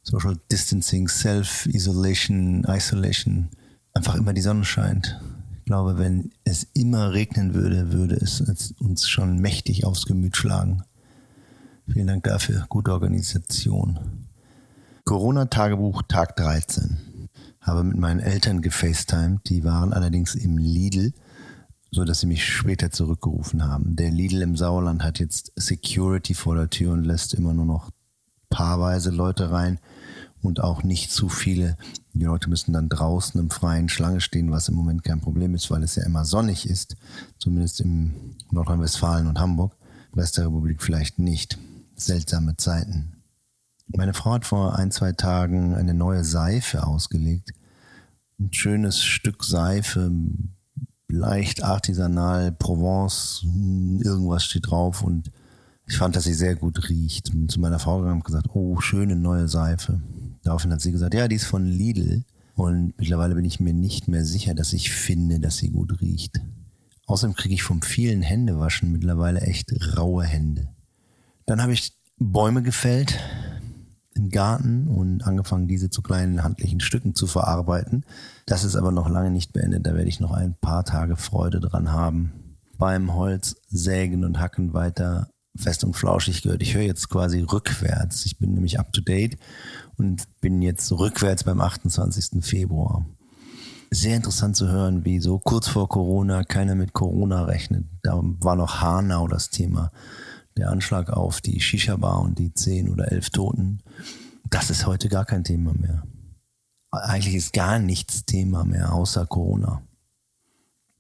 Social 0.04 0.38
Distancing, 0.52 1.08
Self-Isolation, 1.08 2.66
Isolation 2.66 3.50
einfach 3.94 4.16
immer 4.16 4.34
die 4.34 4.42
Sonne 4.42 4.66
scheint. 4.66 5.20
Ich 5.64 5.68
glaube, 5.68 5.98
wenn 5.98 6.34
es 6.44 6.68
immer 6.74 7.14
regnen 7.14 7.54
würde, 7.54 7.94
würde 7.94 8.16
es 8.16 8.42
uns 8.82 9.08
schon 9.08 9.38
mächtig 9.38 9.86
aufs 9.86 10.06
Gemüt 10.06 10.36
schlagen. 10.36 10.84
Vielen 11.88 12.08
Dank 12.08 12.26
dafür. 12.26 12.66
Gute 12.68 12.92
Organisation. 12.92 13.98
Corona-Tagebuch 15.06 16.02
Tag 16.10 16.36
13. 16.36 17.30
Habe 17.62 17.86
mit 17.86 17.98
meinen 17.98 18.20
Eltern 18.20 18.62
gefacetimed. 18.62 19.48
Die 19.48 19.64
waren 19.64 19.94
allerdings 19.94 20.36
im 20.36 20.58
Lidl, 20.58 21.14
so 21.92 22.04
dass 22.04 22.20
sie 22.20 22.28
mich 22.28 22.46
später 22.46 22.92
zurückgerufen 22.92 23.64
haben. 23.64 23.96
Der 23.96 24.12
Lidl 24.12 24.42
im 24.42 24.58
Sauerland 24.58 25.02
hat 25.02 25.20
jetzt 25.20 25.54
Security 25.56 26.34
vor 26.34 26.58
der 26.58 26.72
Tür 26.72 26.92
und 26.92 27.06
lässt 27.06 27.34
immer 27.34 27.54
nur 27.54 27.66
noch 27.66 27.90
paarweise 28.50 29.12
Leute 29.12 29.50
rein 29.50 29.80
und 30.44 30.62
auch 30.62 30.84
nicht 30.84 31.12
zu 31.12 31.30
viele. 31.30 31.78
Die 32.14 32.24
Leute 32.24 32.50
müssen 32.50 32.74
dann 32.74 32.90
draußen 32.90 33.40
im 33.40 33.50
freien 33.50 33.90
Schlange 33.90 34.22
stehen, 34.22 34.52
was 34.52 34.70
im 34.70 34.76
Moment 34.76 35.04
kein 35.04 35.22
Problem 35.22 35.56
ist, 35.56 35.72
weil 35.72 35.84
es 35.84 35.96
ja 35.96 36.04
immer 36.06 36.26
sonnig 36.26 36.70
ist, 36.70 36.96
zumindest 37.40 37.82
in 37.82 38.36
Nordrhein-Westfalen 38.52 39.28
und 39.28 39.40
Hamburg. 39.40 39.76
Rest 40.16 40.38
der 40.38 40.46
Republik 40.46 40.82
vielleicht 40.82 41.18
nicht. 41.18 41.58
Seltsame 41.96 42.58
Zeiten. 42.58 43.24
Meine 43.88 44.14
Frau 44.14 44.34
hat 44.34 44.46
vor 44.46 44.78
ein, 44.78 44.92
zwei 44.92 45.12
Tagen 45.12 45.76
eine 45.76 45.94
neue 45.94 46.24
Seife 46.24 46.86
ausgelegt. 46.86 47.52
Ein 48.40 48.52
schönes 48.52 49.02
Stück 49.02 49.44
Seife, 49.44 50.12
leicht 51.08 51.64
artisanal, 51.64 52.52
Provence, 52.52 53.46
irgendwas 54.02 54.44
steht 54.44 54.68
drauf 54.68 55.04
und 55.04 55.32
ich 55.86 55.98
fand, 55.98 56.16
dass 56.16 56.24
sie 56.24 56.34
sehr 56.34 56.56
gut 56.56 56.90
riecht. 56.90 57.32
Bin 57.32 57.50
zu 57.50 57.60
meiner 57.60 57.80
Frau 57.80 58.00
gegangen 58.00 58.18
und 58.18 58.26
gesagt, 58.26 58.48
oh, 58.54 58.80
schöne 58.80 59.16
neue 59.16 59.48
Seife. 59.48 60.02
Daraufhin 60.44 60.72
hat 60.72 60.82
sie 60.82 60.92
gesagt, 60.92 61.14
ja, 61.14 61.28
die 61.28 61.36
ist 61.36 61.46
von 61.46 61.66
Lidl. 61.66 62.24
Und 62.56 62.94
mittlerweile 62.98 63.36
bin 63.36 63.46
ich 63.46 63.60
mir 63.60 63.74
nicht 63.74 64.08
mehr 64.08 64.26
sicher, 64.26 64.54
dass 64.54 64.74
ich 64.74 64.92
finde, 64.92 65.40
dass 65.40 65.58
sie 65.58 65.70
gut 65.70 66.02
riecht. 66.02 66.42
Außerdem 67.08 67.36
kriege 67.36 67.56
ich 67.56 67.64
vom 67.64 67.82
vielen 67.82 68.22
Händewaschen 68.22 68.92
mittlerweile 68.92 69.42
echt 69.42 69.74
raue 69.98 70.24
Hände. 70.24 70.70
Dann 71.46 71.62
habe 71.62 71.74
ich 71.74 71.94
Bäume 72.18 72.62
gefällt 72.62 73.20
im 74.16 74.30
Garten 74.30 74.88
und 74.88 75.24
angefangen, 75.24 75.68
diese 75.68 75.90
zu 75.90 76.02
kleinen 76.02 76.44
handlichen 76.44 76.80
Stücken 76.80 77.16
zu 77.16 77.28
verarbeiten. 77.28 78.06
Das 78.46 78.64
ist 78.64 78.76
aber 78.76 78.92
noch 78.92 79.10
lange 79.10 79.32
nicht 79.32 79.54
beendet. 79.54 79.86
Da 79.86 79.96
werde 79.96 80.10
ich 80.10 80.20
noch 80.20 80.32
ein 80.32 80.54
paar 80.54 80.86
Tage 80.86 81.18
Freude 81.18 81.60
dran 81.60 81.92
haben. 81.92 82.32
Beim 82.78 83.14
Holz 83.16 83.56
sägen 83.68 84.24
und 84.24 84.40
hacken 84.40 84.74
weiter 84.74 85.30
fest 85.56 85.84
und 85.84 85.96
flauschig 85.96 86.42
gehört. 86.42 86.62
Ich 86.62 86.74
höre 86.74 86.84
jetzt 86.84 87.10
quasi 87.10 87.42
rückwärts. 87.42 88.26
Ich 88.26 88.38
bin 88.38 88.54
nämlich 88.54 88.80
up 88.80 88.92
to 88.94 89.02
date 89.02 89.38
und 89.98 90.24
bin 90.42 90.62
jetzt 90.62 90.92
rückwärts 90.92 91.44
beim 91.44 91.62
28. 91.62 92.44
Februar. 92.44 93.06
Sehr 93.92 94.16
interessant 94.16 94.56
zu 94.56 94.68
hören, 94.70 95.06
wie 95.06 95.20
so 95.20 95.38
kurz 95.38 95.68
vor 95.68 95.88
Corona 95.88 96.44
keiner 96.44 96.76
mit 96.76 96.94
Corona 96.94 97.44
rechnet. 97.44 97.86
Da 98.02 98.20
war 98.22 98.56
noch 98.56 98.82
Hanau 98.82 99.28
das 99.28 99.50
Thema. 99.50 99.92
Der 100.58 100.70
Anschlag 100.70 101.10
auf 101.10 101.42
die 101.42 101.60
Shisha-Bar 101.60 102.22
und 102.22 102.40
die 102.40 102.54
zehn 102.54 102.90
oder 102.90 103.12
elf 103.12 103.30
Toten. 103.30 103.82
Das 104.50 104.70
ist 104.70 104.88
heute 104.88 105.10
gar 105.10 105.26
kein 105.26 105.44
Thema 105.44 105.74
mehr. 105.74 106.04
Eigentlich 106.92 107.36
ist 107.36 107.54
gar 107.54 107.80
nichts 107.80 108.26
Thema 108.26 108.64
mehr 108.64 108.94
außer 108.94 109.26
Corona. 109.26 109.82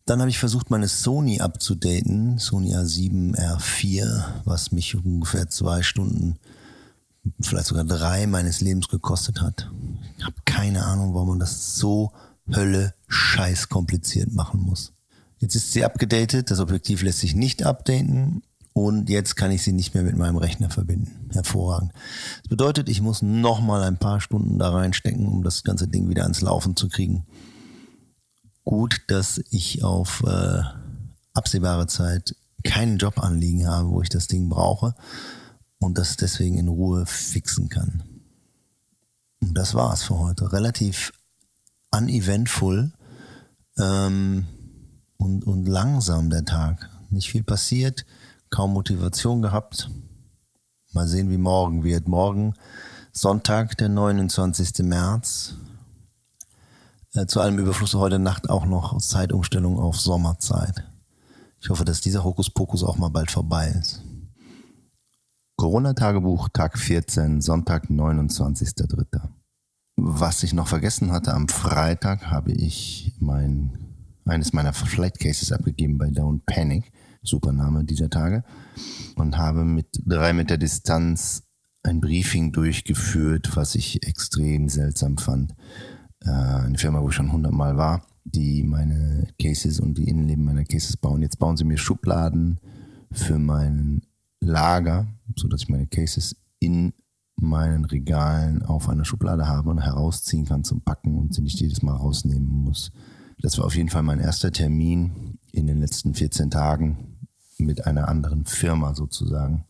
Dann 0.06 0.19
habe 0.19 0.29
ich 0.29 0.39
versucht, 0.39 0.69
meine 0.69 0.88
Sony 0.88 1.39
abzudaten, 1.39 2.38
Sony 2.38 2.75
A7 2.75 3.36
R4, 3.38 4.23
was 4.43 4.71
mich 4.71 4.95
ungefähr 4.95 5.47
zwei 5.49 5.82
Stunden, 5.82 6.39
vielleicht 7.39 7.67
sogar 7.67 7.83
drei 7.83 8.27
meines 8.27 8.62
Lebens 8.62 8.88
gekostet 8.88 9.41
hat. 9.41 9.69
Ich 10.17 10.25
habe 10.25 10.36
keine 10.45 10.86
Ahnung, 10.86 11.13
warum 11.13 11.29
man 11.29 11.39
das 11.39 11.75
so 11.75 12.12
Hölle 12.53 12.93
scheiß 13.07 13.69
kompliziert 13.69 14.33
machen 14.33 14.62
muss. 14.62 14.93
Jetzt 15.39 15.55
ist 15.55 15.71
sie 15.71 15.83
abgedatet, 15.83 16.51
das 16.51 16.59
Objektiv 16.59 17.01
lässt 17.01 17.19
sich 17.19 17.36
nicht 17.36 17.63
updaten 17.63 18.43
und 18.73 19.09
jetzt 19.09 19.36
kann 19.36 19.51
ich 19.51 19.63
sie 19.63 19.73
nicht 19.73 19.93
mehr 19.93 20.03
mit 20.03 20.17
meinem 20.17 20.38
Rechner 20.38 20.69
verbinden. 20.69 21.29
Hervorragend. 21.31 21.91
Das 22.41 22.49
bedeutet, 22.49 22.89
ich 22.89 23.01
muss 23.01 23.21
nochmal 23.21 23.83
ein 23.83 23.97
paar 23.97 24.21
Stunden 24.21 24.59
da 24.59 24.69
reinstecken, 24.71 25.27
um 25.27 25.43
das 25.43 25.63
ganze 25.63 25.88
Ding 25.88 26.09
wieder 26.09 26.23
ans 26.23 26.41
Laufen 26.41 26.75
zu 26.75 26.89
kriegen 26.89 27.25
gut, 28.63 29.01
dass 29.07 29.41
ich 29.49 29.83
auf 29.83 30.23
äh, 30.25 30.62
absehbare 31.33 31.88
Zeit 31.88 32.36
keinen 32.63 32.97
Job 32.97 33.19
anliegen 33.19 33.67
habe, 33.67 33.89
wo 33.89 34.01
ich 34.01 34.09
das 34.09 34.27
Ding 34.27 34.49
brauche 34.49 34.95
und 35.83 35.97
das 35.97 36.15
deswegen 36.15 36.57
in 36.57 36.67
Ruhe 36.67 37.05
fixen 37.05 37.69
kann. 37.69 38.03
Und 39.41 39.57
das 39.57 39.73
war's 39.73 40.03
für 40.03 40.17
heute. 40.17 40.51
Relativ 40.53 41.11
uneventful 41.91 42.91
ähm, 43.77 44.47
und, 45.17 45.45
und 45.45 45.65
langsam 45.65 46.29
der 46.29 46.45
Tag. 46.45 46.89
Nicht 47.09 47.29
viel 47.29 47.43
passiert, 47.43 48.05
kaum 48.49 48.73
Motivation 48.73 49.41
gehabt. 49.41 49.89
Mal 50.93 51.07
sehen, 51.07 51.29
wie 51.29 51.37
morgen 51.37 51.83
wird. 51.83 52.07
Morgen 52.07 52.53
Sonntag, 53.11 53.77
der 53.77 53.89
29. 53.89 54.85
März, 54.85 55.55
äh, 57.13 57.25
zu 57.25 57.41
allem 57.41 57.59
Überfluss 57.59 57.93
heute 57.93 58.19
Nacht 58.19 58.49
auch 58.49 58.65
noch 58.65 58.97
Zeitumstellung 58.99 59.79
auf 59.79 59.99
Sommerzeit. 59.99 60.85
Ich 61.59 61.69
hoffe, 61.69 61.85
dass 61.85 62.01
dieser 62.01 62.23
Hokuspokus 62.23 62.83
auch 62.83 62.97
mal 62.97 63.09
bald 63.09 63.31
vorbei 63.31 63.67
ist. 63.79 64.01
Corona-Tagebuch, 65.63 66.49
Tag 66.49 66.78
14, 66.78 67.39
Sonntag, 67.39 67.86
29.03. 67.89 69.21
Was 69.95 70.43
ich 70.43 70.52
noch 70.52 70.67
vergessen 70.67 71.13
hatte, 71.13 71.34
am 71.34 71.47
Freitag 71.47 72.30
habe 72.30 72.52
ich 72.52 73.15
mein, 73.21 73.71
eines 74.26 74.52
meiner 74.52 74.73
Flight 74.73 75.19
Cases 75.19 75.54
abgegeben 75.54 75.97
bei 75.97 76.08
Don't 76.08 76.41
Panic, 76.45 76.91
super 77.21 77.54
Name 77.54 77.86
dieser 77.86 78.10
Tage, 78.10 78.43
und 79.15 79.38
habe 79.38 79.63
mit 79.63 79.88
drei 80.06 80.34
Meter 80.34 80.58
Distanz 80.58 81.43
ein 81.82 82.02
Briefing 82.02 82.52
durchgeführt, 82.52 83.56
was 83.56 83.76
ich 83.76 84.06
extrem 84.06 84.67
seltsam 84.67 85.17
fand. 85.17 85.56
Äh, 86.26 86.30
eine 86.30 86.78
Firma, 86.78 87.02
wo 87.02 87.08
ich 87.08 87.15
schon 87.15 87.32
hundertmal 87.32 87.78
war, 87.78 88.06
die 88.26 88.63
meine 88.63 89.30
Cases 89.41 89.80
und 89.80 89.97
die 89.97 90.10
Innenleben 90.10 90.43
meiner 90.43 90.65
Cases 90.65 90.97
bauen. 90.97 91.21
Jetzt 91.21 91.39
bauen 91.39 91.56
sie 91.56 91.63
mir 91.63 91.78
Schubladen 91.78 92.60
für 93.13 93.39
mein 93.39 94.02
Lager, 94.45 95.08
sodass 95.36 95.63
ich 95.63 95.69
meine 95.69 95.88
Cases 95.88 96.36
in 96.60 96.93
meinen 97.36 97.86
Regalen 97.86 98.63
auf 98.63 98.89
einer 98.89 99.06
Schublade 99.06 99.47
habe 99.47 99.69
und 99.69 99.79
herausziehen 99.79 100.45
kann 100.45 100.63
zum 100.63 100.82
Packen 100.82 101.17
und 101.17 101.34
sie 101.34 101.41
nicht 101.41 101.60
jedes 101.60 101.82
Mal 101.82 101.95
rausnehmen 101.95 102.47
muss. 102.47 102.91
Das 103.39 103.58
war 103.58 103.65
auf 103.65 103.75
jeden 103.75 103.89
Fall 103.89 104.03
mein 104.03 104.19
erster 104.19 104.51
Termin 104.51 105.38
in 105.51 105.67
den 105.67 105.79
letzten 105.79 106.13
14 106.13 106.51
Tagen 106.51 107.17
mit 107.58 107.86
einer 107.86 108.08
anderen 108.08 108.45
Firma 108.45 108.93
sozusagen. 108.93 109.65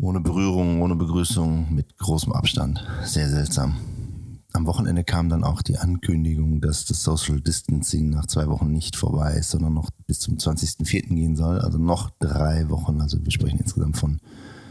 Ohne 0.00 0.20
Berührung, 0.20 0.80
ohne 0.80 0.96
Begrüßung, 0.96 1.74
mit 1.74 1.96
großem 1.98 2.32
Abstand. 2.32 2.84
Sehr 3.04 3.28
seltsam. 3.28 3.76
Am 4.58 4.66
Wochenende 4.66 5.04
kam 5.04 5.28
dann 5.28 5.44
auch 5.44 5.62
die 5.62 5.78
Ankündigung, 5.78 6.60
dass 6.60 6.84
das 6.84 7.04
Social 7.04 7.40
Distancing 7.40 8.10
nach 8.10 8.26
zwei 8.26 8.48
Wochen 8.48 8.72
nicht 8.72 8.96
vorbei 8.96 9.34
ist, 9.34 9.50
sondern 9.50 9.72
noch 9.72 9.88
bis 10.08 10.18
zum 10.18 10.34
20.04. 10.34 11.14
gehen 11.14 11.36
soll. 11.36 11.60
Also 11.60 11.78
noch 11.78 12.10
drei 12.18 12.68
Wochen. 12.68 13.00
Also 13.00 13.24
wir 13.24 13.30
sprechen 13.30 13.60
insgesamt 13.60 13.96
von 13.96 14.18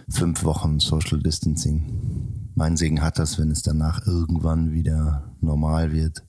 fünf 0.09 0.43
Wochen 0.43 0.81
Social 0.81 1.21
Distancing. 1.21 2.51
Mein 2.53 2.75
Segen 2.75 3.01
hat 3.01 3.17
das, 3.17 3.39
wenn 3.39 3.49
es 3.49 3.61
danach 3.61 4.05
irgendwann 4.05 4.73
wieder 4.73 5.31
normal 5.39 5.93
wird. 5.93 6.21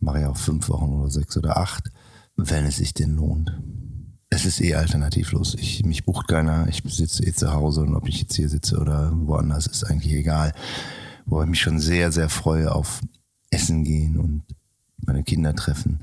Mache 0.00 0.22
ich 0.22 0.26
auch 0.26 0.36
fünf 0.36 0.68
Wochen 0.68 0.92
oder 0.92 1.08
sechs 1.08 1.36
oder 1.36 1.58
acht, 1.58 1.92
wenn 2.34 2.64
es 2.64 2.78
sich 2.78 2.92
denn 2.92 3.14
lohnt 3.14 3.56
es 4.28 4.44
ist 4.44 4.60
eh 4.60 4.74
alternativlos. 4.74 5.54
Ich, 5.54 5.84
mich 5.84 6.04
bucht 6.04 6.26
keiner. 6.26 6.66
Ich 6.68 6.82
sitze 6.84 7.24
eh 7.24 7.32
zu 7.32 7.52
Hause 7.52 7.82
und 7.82 7.94
ob 7.94 8.08
ich 8.08 8.20
jetzt 8.20 8.34
hier 8.34 8.48
sitze 8.48 8.78
oder 8.78 9.12
woanders, 9.14 9.68
ist 9.68 9.84
eigentlich 9.84 10.12
egal. 10.12 10.52
Wo 11.26 11.42
ich 11.42 11.48
mich 11.48 11.60
schon 11.60 11.78
sehr, 11.78 12.12
sehr 12.12 12.28
freue 12.28 12.72
auf 12.72 13.00
Essen 13.50 13.84
gehen 13.84 14.18
und 14.18 14.44
meine 15.04 15.22
Kinder 15.22 15.54
treffen. 15.54 16.00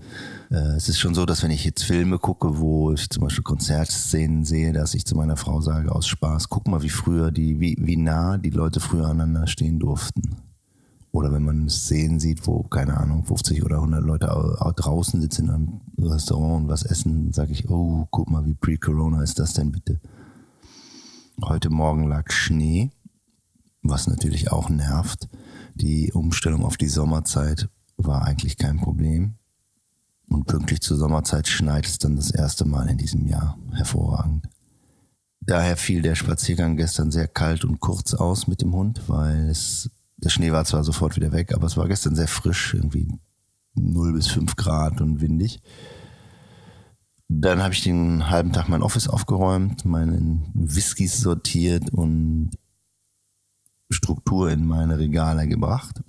Äh, 0.50 0.76
es 0.76 0.90
ist 0.90 1.00
schon 1.00 1.16
so, 1.16 1.26
dass 1.26 1.44
wenn 1.44 1.52
ich 1.52 1.66
jetzt 1.66 1.84
Filme 1.84 2.20
gucke, 2.20 2.60
wo 2.60 2.94
ich 2.94 3.10
zum 3.10 3.24
Beispiel 3.24 3.44
Konzertszenen 3.44 4.46
sehe, 4.46 4.72
dass 4.74 4.94
ich 4.94 5.06
zu 5.06 5.16
meiner 5.16 5.38
Frau 5.38 5.62
sage 5.62 5.92
aus 5.92 6.08
Spaß, 6.08 6.50
guck 6.50 6.68
mal, 6.68 6.84
wie 6.84 6.90
früher 6.90 7.32
die, 7.32 7.60
wie, 7.60 7.76
wie 7.80 7.98
nah 7.98 8.38
die 8.38 8.52
Leute 8.52 8.80
früher 8.80 9.08
aneinander 9.08 9.48
stehen 9.48 9.80
durften. 9.80 10.36
Oder 11.12 11.32
wenn 11.32 11.44
man 11.44 11.70
Szenen 11.70 12.20
sieht, 12.20 12.48
wo, 12.48 12.64
keine 12.64 12.98
Ahnung, 12.98 13.24
50 13.24 13.64
oder 13.64 13.76
100 13.76 14.04
Leute 14.04 14.26
draußen 14.76 15.22
sitzen 15.22 15.46
in 15.46 15.52
einem 15.52 15.82
Restaurant 16.00 16.64
und 16.64 16.70
was 16.70 16.84
essen, 16.84 17.32
sage 17.34 17.52
ich, 17.52 17.70
oh, 17.70 18.08
guck 18.10 18.32
mal, 18.32 18.46
wie 18.46 18.56
pre-Corona 18.56 19.22
ist 19.22 19.38
das 19.38 19.54
denn 19.54 19.72
bitte? 19.72 20.00
Heute 21.44 21.70
Morgen 21.70 22.08
lag 22.08 22.32
Schnee, 22.32 22.90
was 23.84 24.08
natürlich 24.08 24.52
auch 24.52 24.70
nervt. 24.70 25.28
Die 25.76 26.12
Umstellung 26.14 26.66
auf 26.66 26.78
die 26.78 26.88
Sommerzeit 26.88 27.70
war 27.98 28.26
eigentlich 28.26 28.58
kein 28.58 28.78
Problem. 28.78 29.36
Und 30.28 30.48
pünktlich 30.48 30.82
zur 30.82 30.98
Sommerzeit 30.98 31.48
schneit 31.48 31.86
es 31.86 32.00
dann 32.00 32.16
das 32.16 32.32
erste 32.32 32.66
Mal 32.66 32.90
in 32.90 32.98
diesem 32.98 33.28
Jahr. 33.28 33.58
Hervorragend. 33.74 34.48
Daher 35.42 35.76
fiel 35.76 36.02
der 36.02 36.16
Spaziergang 36.16 36.78
gestern 36.78 37.12
sehr 37.12 37.28
kalt 37.28 37.66
und 37.66 37.82
kurz 37.82 38.14
aus 38.14 38.48
mit 38.48 38.62
dem 38.62 38.74
Hund, 38.74 39.02
weil 39.08 39.50
es 39.50 39.92
der 40.18 40.30
Schnee 40.30 40.54
war 40.54 40.64
zwar 40.64 40.86
sofort 40.86 41.18
wieder 41.18 41.34
weg, 41.34 41.54
aber 41.54 41.68
es 41.68 41.76
war 41.76 41.88
gestern 41.90 42.16
sehr 42.16 42.30
frisch, 42.30 42.74
irgendwie 42.74 43.12
0 43.76 44.14
bis 44.14 44.28
5 44.28 44.56
Grad 44.56 45.02
und 45.02 45.20
windig. 45.20 45.62
Dann 47.28 47.62
habe 47.62 47.74
ich 47.74 47.82
den 47.82 48.30
halben 48.30 48.54
Tag 48.54 48.70
mein 48.70 48.84
Office 48.84 49.10
aufgeräumt, 49.10 49.84
meinen 49.86 50.50
Whiskys 50.54 51.20
sortiert 51.20 51.90
und 51.90 52.52
Struktur 53.94 54.52
in 54.52 54.66
meine 54.66 54.98
Regale 54.98 55.48
gebracht. 55.48 56.02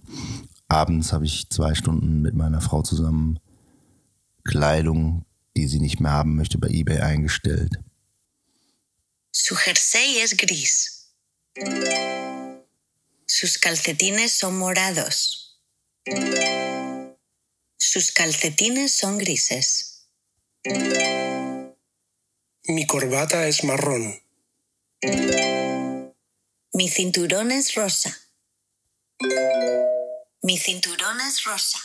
Abends 0.69 1.13
habe 1.13 1.25
ich 1.25 1.49
zwei 1.51 1.75
Stunden 1.75 2.23
mit 2.23 2.35
meiner 2.35 2.61
Frau 2.61 2.83
zusammen 2.83 3.39
Kleidung, 4.45 5.25
die 5.57 5.67
sie 5.67 5.81
nicht 5.81 6.01
mehr 6.01 6.13
haben 6.13 6.37
möchte, 6.37 6.59
bei 6.59 6.69
eBay 6.69 6.99
eingestellt. 7.01 7.79
Su 9.31 9.57
jersey 9.57 10.21
es 10.23 10.37
gris. 10.37 11.11
Sus 13.27 13.59
calcetines 13.59 14.39
son 14.39 14.59
morados. 14.59 15.59
Sus 17.77 18.13
calcetines 18.13 18.97
son 18.97 19.19
grises. 19.19 20.07
Mi 22.67 22.87
corbata 22.87 23.47
es 23.47 23.63
marrón. 23.63 24.21
Mi 26.77 26.89
cinturón 26.89 27.53
es 27.53 27.77
rosa. 27.77 28.19
Mi 30.43 30.59
cinturón 30.59 31.21
es 31.21 31.45
rosa. 31.45 31.79